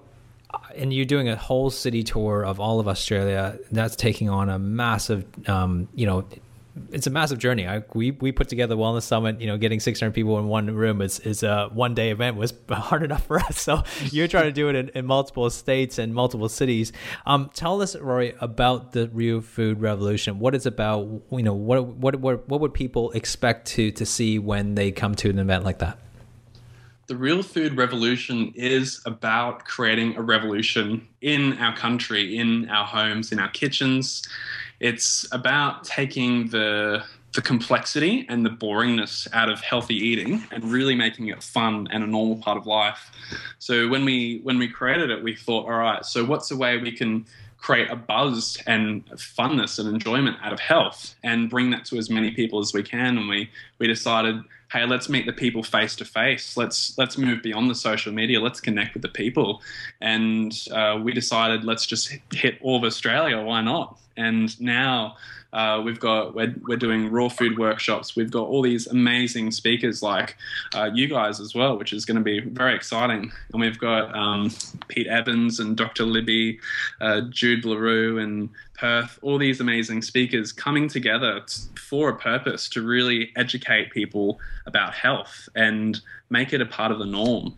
and 0.74 0.92
you're 0.92 1.06
doing 1.06 1.30
a 1.30 1.36
whole 1.36 1.70
city 1.70 2.02
tour 2.02 2.44
of 2.44 2.60
all 2.60 2.78
of 2.78 2.88
Australia. 2.88 3.58
That's 3.72 3.96
taking 3.96 4.28
on 4.28 4.50
a 4.50 4.58
massive, 4.58 5.24
um, 5.48 5.88
you 5.94 6.04
know, 6.04 6.26
it's 6.90 7.06
a 7.06 7.10
massive 7.10 7.38
journey. 7.38 7.66
I, 7.66 7.82
we 7.94 8.10
we 8.10 8.32
put 8.32 8.48
together 8.48 8.76
Wellness 8.76 9.02
Summit. 9.02 9.40
You 9.40 9.46
know, 9.46 9.56
getting 9.56 9.80
600 9.80 10.12
people 10.12 10.38
in 10.38 10.46
one 10.46 10.74
room 10.74 11.00
is 11.00 11.20
is 11.20 11.42
a 11.42 11.68
one 11.72 11.94
day 11.94 12.10
event 12.10 12.36
was 12.36 12.52
hard 12.70 13.02
enough 13.02 13.26
for 13.26 13.38
us. 13.38 13.60
So 13.60 13.82
you're 14.04 14.28
trying 14.28 14.44
to 14.44 14.52
do 14.52 14.68
it 14.68 14.76
in, 14.76 14.88
in 14.90 15.06
multiple 15.06 15.48
states 15.50 15.98
and 15.98 16.14
multiple 16.14 16.48
cities. 16.48 16.92
Um, 17.24 17.50
tell 17.54 17.82
us, 17.82 17.96
Rory, 17.96 18.34
about 18.40 18.92
the 18.92 19.08
Real 19.08 19.40
Food 19.40 19.80
Revolution. 19.80 20.38
What 20.38 20.54
it's 20.54 20.66
about? 20.66 21.22
You 21.30 21.42
know, 21.42 21.54
what 21.54 21.86
what 21.86 22.16
what 22.16 22.48
what 22.48 22.60
would 22.60 22.74
people 22.74 23.10
expect 23.12 23.68
to 23.68 23.90
to 23.92 24.06
see 24.06 24.38
when 24.38 24.74
they 24.74 24.92
come 24.92 25.14
to 25.16 25.30
an 25.30 25.38
event 25.38 25.64
like 25.64 25.78
that? 25.78 25.98
The 27.06 27.16
Real 27.16 27.42
Food 27.42 27.76
Revolution 27.76 28.52
is 28.56 29.00
about 29.06 29.64
creating 29.64 30.16
a 30.16 30.22
revolution 30.22 31.06
in 31.20 31.56
our 31.58 31.76
country, 31.76 32.36
in 32.36 32.68
our 32.68 32.84
homes, 32.84 33.30
in 33.30 33.38
our 33.38 33.48
kitchens 33.50 34.26
it's 34.80 35.26
about 35.32 35.84
taking 35.84 36.48
the 36.48 37.04
the 37.34 37.42
complexity 37.42 38.24
and 38.30 38.46
the 38.46 38.50
boringness 38.50 39.28
out 39.34 39.50
of 39.50 39.60
healthy 39.60 39.94
eating 39.94 40.42
and 40.52 40.64
really 40.64 40.94
making 40.94 41.28
it 41.28 41.42
fun 41.42 41.86
and 41.90 42.02
a 42.02 42.06
normal 42.06 42.36
part 42.36 42.56
of 42.56 42.66
life. 42.66 43.10
So 43.58 43.88
when 43.88 44.06
we 44.06 44.40
when 44.42 44.58
we 44.58 44.68
created 44.68 45.10
it, 45.10 45.22
we 45.22 45.34
thought, 45.34 45.66
all 45.66 45.78
right, 45.78 46.04
so 46.04 46.24
what's 46.24 46.50
a 46.50 46.56
way 46.56 46.78
we 46.78 46.92
can 46.92 47.26
create 47.58 47.90
a 47.90 47.96
buzz 47.96 48.62
and 48.66 49.04
funness 49.10 49.78
and 49.78 49.88
enjoyment 49.88 50.36
out 50.42 50.52
of 50.52 50.60
health 50.60 51.14
and 51.24 51.50
bring 51.50 51.70
that 51.70 51.84
to 51.86 51.98
as 51.98 52.08
many 52.08 52.30
people 52.30 52.60
as 52.60 52.72
we 52.72 52.82
can 52.82 53.18
and 53.18 53.28
we 53.28 53.50
we 53.78 53.86
decided 53.86 54.36
hey 54.72 54.84
let's 54.84 55.08
meet 55.08 55.26
the 55.26 55.32
people 55.32 55.62
face 55.62 55.94
to 55.94 56.04
face 56.04 56.56
let's 56.56 56.96
let's 56.98 57.16
move 57.18 57.42
beyond 57.42 57.70
the 57.70 57.74
social 57.74 58.12
media. 58.12 58.40
Let's 58.40 58.60
connect 58.60 58.94
with 58.94 59.02
the 59.02 59.08
people. 59.08 59.62
And 60.00 60.52
uh, 60.72 61.00
we 61.02 61.12
decided 61.12 61.64
let's 61.64 61.86
just 61.86 62.12
hit 62.32 62.58
all 62.60 62.76
of 62.76 62.84
australia. 62.84 63.40
Why 63.40 63.60
not? 63.60 63.98
And 64.16 64.58
now 64.60 65.16
uh, 65.56 65.80
we've 65.80 65.98
got 65.98 66.34
we're, 66.34 66.54
we're 66.68 66.76
doing 66.76 67.10
raw 67.10 67.30
food 67.30 67.58
workshops. 67.58 68.14
We've 68.14 68.30
got 68.30 68.46
all 68.46 68.60
these 68.60 68.86
amazing 68.86 69.52
speakers 69.52 70.02
like 70.02 70.36
uh, 70.74 70.90
you 70.92 71.08
guys 71.08 71.40
as 71.40 71.54
well, 71.54 71.78
which 71.78 71.94
is 71.94 72.04
going 72.04 72.18
to 72.18 72.22
be 72.22 72.40
very 72.40 72.74
exciting. 72.74 73.32
And 73.52 73.60
we've 73.62 73.78
got 73.78 74.14
um, 74.14 74.50
Pete 74.88 75.06
Evans 75.06 75.58
and 75.58 75.74
Dr. 75.74 76.04
Libby, 76.04 76.60
uh, 77.00 77.22
Jude 77.30 77.64
Blereau 77.64 78.22
and 78.22 78.50
Perth, 78.74 79.18
all 79.22 79.38
these 79.38 79.62
amazing 79.62 80.02
speakers 80.02 80.52
coming 80.52 80.88
together 80.88 81.40
for 81.78 82.10
a 82.10 82.16
purpose 82.16 82.68
to 82.68 82.82
really 82.82 83.32
educate 83.34 83.90
people 83.90 84.38
about 84.66 84.92
health 84.92 85.48
and 85.54 86.02
make 86.28 86.52
it 86.52 86.60
a 86.60 86.66
part 86.66 86.92
of 86.92 86.98
the 86.98 87.06
norm. 87.06 87.56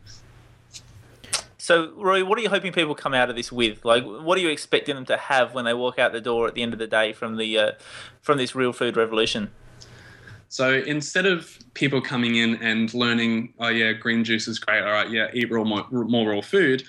So, 1.69 1.93
Roy, 1.99 2.25
what 2.25 2.39
are 2.39 2.41
you 2.41 2.49
hoping 2.49 2.73
people 2.73 2.95
come 2.95 3.13
out 3.13 3.29
of 3.29 3.37
this 3.37 3.53
with? 3.53 3.85
Like, 3.85 4.03
what 4.03 4.39
are 4.39 4.41
you 4.41 4.49
expecting 4.49 4.95
them 4.95 5.05
to 5.05 5.19
have 5.19 5.53
when 5.53 5.67
they 5.67 5.75
walk 5.75 5.99
out 5.99 6.13
the 6.13 6.21
door 6.23 6.49
at 6.49 6.55
the 6.55 6.63
end 6.63 6.73
of 6.73 6.79
the 6.79 6.87
day 6.87 7.13
from 7.13 7.37
the 7.37 7.59
uh, 7.59 7.73
from 8.23 8.39
this 8.39 8.55
real 8.55 8.73
food 8.73 8.97
revolution? 8.97 9.51
So 10.49 10.73
instead 10.73 11.27
of 11.27 11.59
people 11.75 12.01
coming 12.01 12.37
in 12.37 12.55
and 12.63 12.95
learning, 12.95 13.53
oh 13.59 13.69
yeah, 13.69 13.93
green 13.93 14.25
juice 14.25 14.49
is 14.49 14.59
great. 14.59 14.83
All 14.83 14.93
right, 14.93 15.11
yeah, 15.11 15.29
eat 15.35 15.51
raw 15.51 15.63
more, 15.63 15.87
more 15.91 16.31
raw 16.31 16.41
food. 16.41 16.85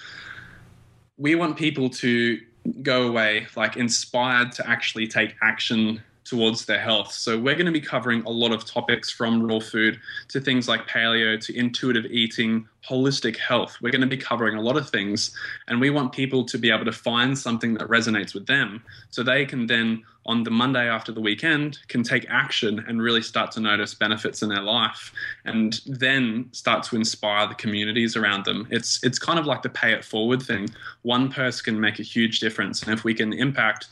We 1.18 1.36
want 1.36 1.58
people 1.58 1.90
to 1.90 2.40
go 2.82 3.06
away 3.06 3.48
like 3.58 3.76
inspired 3.76 4.54
to 4.54 4.70
actually 4.70 5.08
take 5.10 5.36
action 5.42 6.02
towards 6.30 6.66
their 6.66 6.80
health. 6.80 7.12
So 7.12 7.40
we're 7.40 7.56
going 7.56 7.66
to 7.66 7.72
be 7.72 7.82
covering 7.82 8.24
a 8.24 8.30
lot 8.30 8.52
of 8.52 8.64
topics 8.64 9.10
from 9.10 9.42
raw 9.42 9.60
food 9.60 10.00
to 10.28 10.40
things 10.40 10.68
like 10.68 10.88
paleo 10.88 11.44
to 11.44 11.58
intuitive 11.58 12.06
eating, 12.06 12.68
holistic 12.88 13.38
health. 13.38 13.78
We're 13.82 13.92
going 13.92 14.02
to 14.02 14.08
be 14.08 14.18
covering 14.18 14.56
a 14.56 14.62
lot 14.62 14.78
of 14.78 14.90
things 14.90 15.36
and 15.68 15.82
we 15.82 15.90
want 15.90 16.12
people 16.12 16.46
to 16.46 16.58
be 16.60 16.70
able 16.70 16.86
to 16.86 16.92
find 16.92 17.38
something 17.38 17.74
that 17.76 17.88
resonates 17.88 18.36
with 18.36 18.46
them 18.46 18.84
so 19.10 19.24
they 19.24 19.46
can 19.46 19.66
then 19.66 20.04
on 20.26 20.44
the 20.44 20.52
Monday 20.52 20.88
after 20.88 21.12
the 21.12 21.22
weekend 21.22 21.80
can 21.88 22.04
take 22.04 22.26
action 22.30 22.86
and 22.88 23.02
really 23.02 23.22
start 23.22 23.52
to 23.52 23.60
notice 23.60 23.96
benefits 23.96 24.44
in 24.44 24.50
their 24.50 24.62
life 24.62 25.12
and 25.46 25.82
then 25.88 26.48
start 26.52 26.84
to 26.84 26.96
inspire 26.96 27.48
the 27.48 27.56
communities 27.56 28.16
around 28.16 28.46
them. 28.46 28.68
It's 28.70 29.04
it's 29.04 29.18
kind 29.18 29.40
of 29.40 29.48
like 29.48 29.64
the 29.64 29.70
pay 29.70 29.92
it 29.92 30.06
forward 30.06 30.44
thing. 30.44 30.70
One 31.02 31.32
person 31.32 31.66
can 31.66 31.80
make 31.82 32.00
a 32.00 32.04
huge 32.04 32.40
difference 32.40 32.84
and 32.84 32.94
if 32.94 33.04
we 33.04 33.16
can 33.16 33.34
impact 33.34 33.88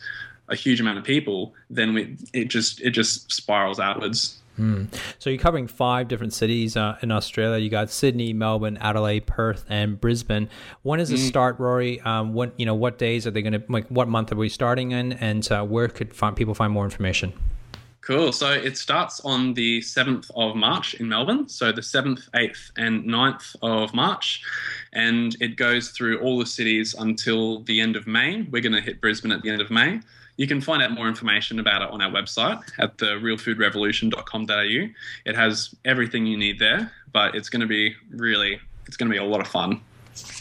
a 0.50 0.56
huge 0.56 0.80
amount 0.80 0.98
of 0.98 1.04
people, 1.04 1.54
then 1.70 1.94
we, 1.94 2.18
it 2.34 2.46
just 2.46 2.82
it 2.82 2.92
just 2.92 3.32
spirals 3.32 3.80
outwards. 3.80 4.40
Hmm. 4.56 4.86
So 5.20 5.30
you're 5.30 5.40
covering 5.40 5.68
five 5.68 6.08
different 6.08 6.34
cities 6.34 6.76
uh, 6.76 6.98
in 7.04 7.12
Australia. 7.12 7.64
You 7.64 7.70
got 7.70 7.92
Sydney, 7.92 8.34
Melbourne, 8.34 8.78
Adelaide, 8.78 9.28
Perth, 9.28 9.66
and 9.70 10.02
Brisbane. 10.02 10.50
When 10.82 11.00
is 11.00 11.10
the 11.10 11.16
mm. 11.16 11.28
start, 11.28 11.60
Rory? 11.60 12.02
Um, 12.02 12.34
what 12.34 12.54
you 12.58 12.66
know? 12.66 12.74
What 12.74 12.98
days 12.98 13.28
are 13.28 13.32
they 13.32 13.44
going 13.44 13.54
to 13.54 13.64
like? 13.70 13.88
What 13.90 14.08
month 14.08 14.32
are 14.32 14.36
we 14.36 14.50
starting 14.50 14.92
in? 14.92 15.14
And 15.14 15.50
uh, 15.52 15.64
where 15.64 15.88
could 15.88 16.14
find, 16.14 16.36
people 16.36 16.56
find 16.56 16.74
more 16.74 16.86
information? 16.86 17.34
Cool. 18.08 18.32
So 18.32 18.50
it 18.50 18.78
starts 18.78 19.20
on 19.26 19.54
the 19.54 19.82
7th 19.82 20.32
of 20.34 20.56
March 20.56 20.94
in 20.94 21.10
Melbourne. 21.10 21.50
So 21.50 21.74
the 21.74 21.82
7th, 21.82 22.30
8th, 22.30 22.72
and 22.78 23.04
9th 23.04 23.54
of 23.62 23.94
March. 23.94 24.42
And 24.94 25.36
it 25.42 25.58
goes 25.58 25.90
through 25.90 26.22
all 26.22 26.40
the 26.40 26.46
cities 26.46 26.96
until 26.98 27.64
the 27.64 27.82
end 27.82 27.98
of 27.98 28.08
May. 28.08 28.44
We're 28.44 28.62
going 28.62 28.72
to 28.72 28.80
hit 28.80 29.02
Brisbane 29.02 29.34
at 29.34 29.42
the 29.42 29.50
end 29.50 29.60
of 29.60 29.70
May. 29.70 30.00
You 30.38 30.48
can 30.48 30.62
find 30.62 30.82
out 30.82 30.92
more 30.92 31.08
information 31.08 31.60
about 31.60 31.82
it 31.82 31.90
on 31.90 32.02
our 32.02 32.12
website 32.12 32.62
at 32.78 32.98
the 33.00 33.06
realfoodrevolution.com.au. 33.06 34.94
It 35.26 35.36
has 35.36 35.76
everything 35.84 36.26
you 36.26 36.38
need 36.38 36.60
there, 36.60 36.92
but 37.12 37.36
it's 37.36 37.50
going 37.50 37.62
to 37.62 37.68
be 37.68 37.96
really, 38.12 38.60
it's 38.86 38.98
going 38.98 39.10
to 39.10 39.14
be 39.14 39.18
a 39.18 39.24
lot 39.24 39.42
of 39.42 39.48
fun. 39.48 39.82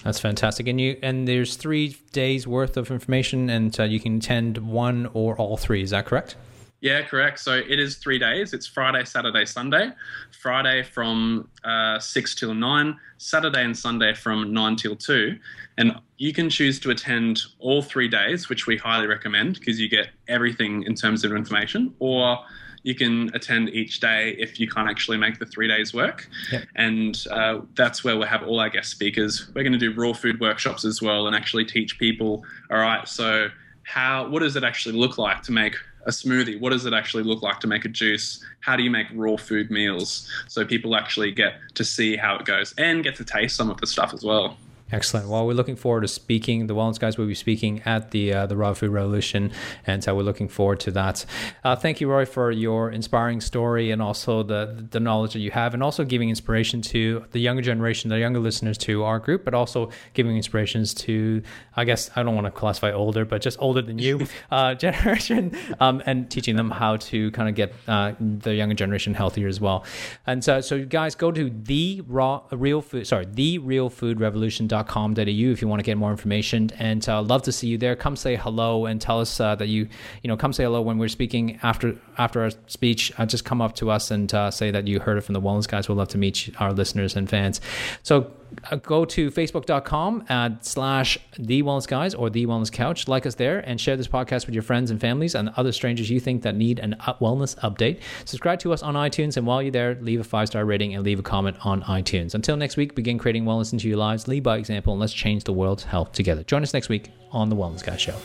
That's 0.05 0.19
fantastic. 0.21 0.69
And 0.69 0.81
you 0.81 0.99
and 1.03 1.27
there's 1.29 1.57
three 1.57 1.99
days 2.13 2.47
worth 2.47 2.77
of 2.77 2.91
information, 2.91 3.51
and 3.51 3.79
uh, 3.79 3.85
you 3.85 4.01
can 4.01 4.19
attend 4.19 4.59
one 4.59 5.07
or 5.13 5.37
all 5.37 5.57
three. 5.57 5.83
Is 5.83 5.91
that 5.91 6.07
correct? 6.07 6.37
Yeah, 6.81 7.03
correct. 7.03 7.41
So 7.41 7.55
it 7.55 7.79
is 7.79 7.97
three 7.97 8.19
days. 8.19 8.53
It's 8.53 8.67
Friday, 8.67 9.05
Saturday, 9.05 9.45
Sunday. 9.47 9.91
Friday 10.31 10.83
from 10.83 11.49
uh, 11.65 11.99
6 11.99 12.35
till 12.35 12.55
9, 12.55 12.97
Saturday 13.19 13.65
and 13.65 13.77
Sunday 13.77 14.15
from 14.15 14.53
9 14.53 14.77
till 14.77 14.95
2. 14.95 15.39
And 15.79 15.97
you 16.19 16.33
can 16.33 16.51
choose 16.51 16.79
to 16.81 16.91
attend 16.91 17.43
all 17.59 17.83
three 17.83 18.09
days, 18.09 18.49
which 18.49 18.67
we 18.67 18.77
highly 18.77 19.07
recommend 19.07 19.59
because 19.59 19.81
you 19.81 19.89
get 19.89 20.09
everything 20.29 20.83
in 20.83 20.95
terms 20.95 21.25
of 21.25 21.33
information, 21.33 21.95
or 21.99 22.39
you 22.83 22.95
can 22.95 23.35
attend 23.35 23.71
each 23.71 24.01
day 24.01 24.37
if 24.39 24.61
you 24.61 24.69
can't 24.69 24.89
actually 24.89 25.17
make 25.17 25.39
the 25.39 25.47
three 25.47 25.67
days 25.67 25.93
work. 25.93 26.29
Yep. 26.53 26.65
And 26.77 27.25
uh, 27.31 27.61
that's 27.75 28.05
where 28.05 28.17
we'll 28.17 28.29
have 28.29 28.43
all 28.43 28.61
our 28.61 28.71
guest 28.71 28.91
speakers. 28.91 29.51
We're 29.55 29.65
going 29.65 29.73
to 29.73 29.79
do 29.79 29.93
raw 29.93 30.13
food 30.13 30.41
workshops 30.41 30.85
as 30.85 31.03
well 31.03 31.27
and 31.27 31.35
actually 31.35 31.65
teach 31.65 31.99
people 31.99 32.45
all 32.71 32.79
right, 32.79 33.09
so 33.09 33.49
how 33.87 34.29
what 34.29 34.41
does 34.41 34.57
it 34.57 34.65
actually 34.65 34.97
look 34.97 35.17
like 35.17 35.43
to 35.43 35.53
make 35.53 35.77
a 36.07 36.11
smoothie? 36.11 36.59
What 36.61 36.71
does 36.71 36.87
it 36.87 36.95
actually 36.95 37.25
look 37.25 37.43
like 37.43 37.61
to 37.61 37.67
make 37.67 37.85
a 37.85 37.89
juice? 37.89 38.43
How 38.61 38.77
do 38.77 38.83
you 38.83 38.91
make 38.91 39.09
raw 39.13 39.37
food 39.37 39.71
meals? 39.71 40.31
So 40.49 40.65
people 40.65 40.97
actually 40.97 41.33
get 41.33 41.55
to 41.75 41.85
see 41.85 42.17
how 42.17 42.37
it 42.37 42.45
goes 42.45 42.75
and 42.79 43.05
get 43.05 43.17
to 43.17 43.25
taste 43.25 43.57
some 43.57 43.71
of 43.71 43.81
the 43.81 43.87
stuff 43.87 44.15
as 44.15 44.25
well. 44.25 44.57
Excellent. 44.93 45.29
Well, 45.29 45.45
we're 45.45 45.55
looking 45.55 45.75
forward 45.75 46.03
to 46.03 46.09
speaking. 46.09 46.69
The 46.69 46.75
Wellness 46.75 47.01
Guys 47.01 47.19
will 47.19 47.27
be 47.27 47.35
speaking 47.35 47.83
at 47.85 48.13
the 48.13 48.33
uh, 48.33 48.47
the 48.47 48.57
Raw 48.57 48.73
Food 48.73 48.91
Revolution, 48.91 49.51
and 49.85 50.05
so 50.05 50.15
we're 50.15 50.23
looking 50.23 50.47
forward 50.47 50.79
to 50.81 50.93
that. 50.93 51.25
Uh, 51.65 51.75
thank 51.75 52.01
you, 52.01 52.09
Roy, 52.09 52.25
for 52.25 52.53
your 52.53 52.93
inspiring 52.93 53.41
story 53.41 53.91
and 53.91 54.01
also 54.01 54.45
the 54.45 54.87
the 54.89 55.01
knowledge 55.01 55.33
that 55.33 55.41
you 55.41 55.51
have, 55.51 55.75
and 55.75 55.83
also 55.83 56.05
giving 56.05 56.29
inspiration 56.29 56.83
to 56.83 57.25
the 57.33 57.41
younger 57.41 57.63
generation, 57.63 58.11
the 58.11 58.21
younger 58.21 58.39
listeners 58.39 58.79
to 58.79 59.03
our 59.03 59.19
group, 59.19 59.45
but 59.45 59.55
also 59.55 59.91
giving 60.15 60.37
inspirations 60.37 60.95
to, 60.95 61.43
I 61.75 61.85
guess, 61.85 62.09
I 62.15 62.23
don't 62.23 62.37
want 62.37 62.45
to 62.45 62.53
classify 62.53 62.93
older, 62.93 63.25
but 63.25 63.43
just 63.43 63.59
older 63.61 63.83
than 63.83 63.99
you 63.99 64.29
uh, 64.53 64.75
generation, 64.75 65.59
um, 65.81 66.01
and 66.07 66.31
teaching 66.31 66.55
them 66.55 66.71
how 66.71 66.97
to 66.97 67.33
kind 67.33 67.49
of 67.49 67.57
get 67.57 67.75
uh, 67.89 68.13
the 68.21 68.55
younger 68.55 68.77
generation 68.77 69.15
healthier 69.15 69.49
as 69.49 69.61
well. 69.61 69.85
And 70.29 70.45
so, 70.45 70.61
so 70.61 70.85
guys, 70.85 71.17
go 71.17 71.33
to 71.33 71.51
the 71.51 72.03
raw 72.07 72.43
real 72.53 72.83
food, 72.83 73.09
sorry, 73.09 73.27
the 73.29 73.59
real 73.59 73.91
food 73.91 74.21
revolution 74.21 74.69
com.au 74.85 75.21
if 75.21 75.63
you 75.63 75.69
want 75.69 75.81
to 75.81 75.85
get 75.85 75.97
more 75.97 76.11
information. 76.11 76.71
And 76.79 77.07
uh, 77.09 77.23
love 77.23 77.43
to 77.43 77.53
see 77.53 77.69
you 77.69 77.79
there. 77.79 77.97
Come 77.97 78.17
say 78.17 78.37
hello 78.37 78.87
and 78.87 79.01
tell 79.01 79.21
us 79.21 79.41
uh, 79.41 79.55
that 79.57 79.69
you, 79.69 79.89
you 80.23 80.29
know, 80.29 80.37
come 80.37 80.53
say 80.53 80.65
hello 80.65 80.83
when 80.83 80.99
we're 80.99 81.09
speaking 81.09 81.59
after 81.63 81.97
after 82.19 82.43
our 82.43 82.51
speech. 82.67 83.13
Uh, 83.19 83.27
just 83.27 83.45
come 83.45 83.61
up 83.61 83.75
to 83.77 83.91
us 83.91 84.11
and 84.11 84.33
uh, 84.35 84.51
say 84.51 84.71
that 84.71 84.87
you 84.87 85.01
heard 85.01 85.19
it 85.19 85.23
from 85.23 85.35
the 85.35 85.41
Wellness 85.41 85.69
Guys. 85.69 85.89
We'd 85.89 85.97
love 85.97 86.09
to 86.09 86.19
meet 86.19 86.51
our 86.59 86.73
listeners 86.73 87.17
and 87.17 87.29
fans. 87.29 87.61
So 88.03 88.31
uh, 88.71 88.77
go 88.77 89.05
to 89.05 89.31
facebook.com 89.31 90.25
at 90.29 90.65
slash 90.65 91.19
the 91.39 91.63
wellness 91.63 91.87
guys 91.87 92.15
or 92.15 92.31
the 92.31 92.47
wellness 92.47 92.71
couch 92.71 93.09
like 93.09 93.27
us 93.27 93.35
there 93.35 93.59
and 93.59 93.81
share 93.81 93.97
this 93.97 94.09
podcast 94.09 94.47
with 94.47 94.55
your 94.55 94.63
friends 94.63 94.91
and 94.91 95.01
families 95.01 95.35
and 95.35 95.51
other 95.57 95.73
strangers 95.73 96.09
you 96.09 96.21
think 96.21 96.43
that 96.43 96.55
need 96.55 96.79
an 96.79 96.97
wellness 97.21 97.59
update 97.59 98.01
subscribe 98.25 98.59
to 98.59 98.73
us 98.73 98.83
on 98.83 98.95
itunes 98.95 99.37
and 99.37 99.47
while 99.47 99.61
you're 99.61 99.71
there 99.71 99.97
leave 100.01 100.21
a 100.21 100.25
five 100.25 100.49
star 100.49 100.65
rating 100.65 100.95
and 100.95 101.05
leave 101.05 101.19
a 101.19 101.23
comment 101.23 101.57
on 101.65 101.83
itunes 101.83 102.35
until 102.35 102.57
next 102.57 102.77
week 102.77 102.95
begin 102.95 103.19
creating 103.19 103.45
wellness 103.45 103.73
into 103.73 103.89
your 103.89 103.99
lives 103.99 104.29
lead 104.29 104.43
by 104.43 104.57
example 104.67 104.93
and 104.93 105.01
let's 105.01 105.13
change 105.13 105.45
the 105.45 105.53
world's 105.53 105.85
health 105.85 106.13
together 106.13 106.43
join 106.43 106.63
us 106.63 106.75
next 106.75 106.89
week 106.89 107.11
on 107.33 107.49
the 107.49 107.57
wellness 107.57 107.85
guy 107.85 107.97
show 107.97 108.17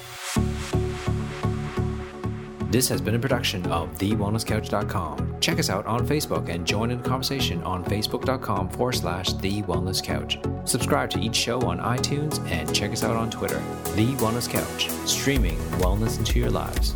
This 2.71 2.87
has 2.87 3.01
been 3.01 3.15
a 3.15 3.19
production 3.19 3.65
of 3.65 3.93
TheWellnessCouch.com. 3.97 5.41
Check 5.41 5.59
us 5.59 5.69
out 5.69 5.85
on 5.85 6.07
Facebook 6.07 6.47
and 6.47 6.65
join 6.65 6.89
in 6.89 7.01
the 7.01 7.09
conversation 7.09 7.61
on 7.63 7.83
Facebook.com 7.83 8.69
forward 8.69 8.93
slash 8.93 9.33
The 9.33 9.61
Wellness 9.63 10.01
Couch. 10.01 10.39
Subscribe 10.63 11.09
to 11.09 11.19
each 11.19 11.35
show 11.35 11.59
on 11.63 11.79
iTunes 11.79 12.39
and 12.49 12.73
check 12.73 12.93
us 12.93 13.03
out 13.03 13.17
on 13.17 13.29
Twitter. 13.29 13.61
The 13.97 14.15
Wellness 14.19 14.49
Couch, 14.49 14.89
streaming 15.05 15.57
wellness 15.81 16.17
into 16.17 16.39
your 16.39 16.49
lives. 16.49 16.95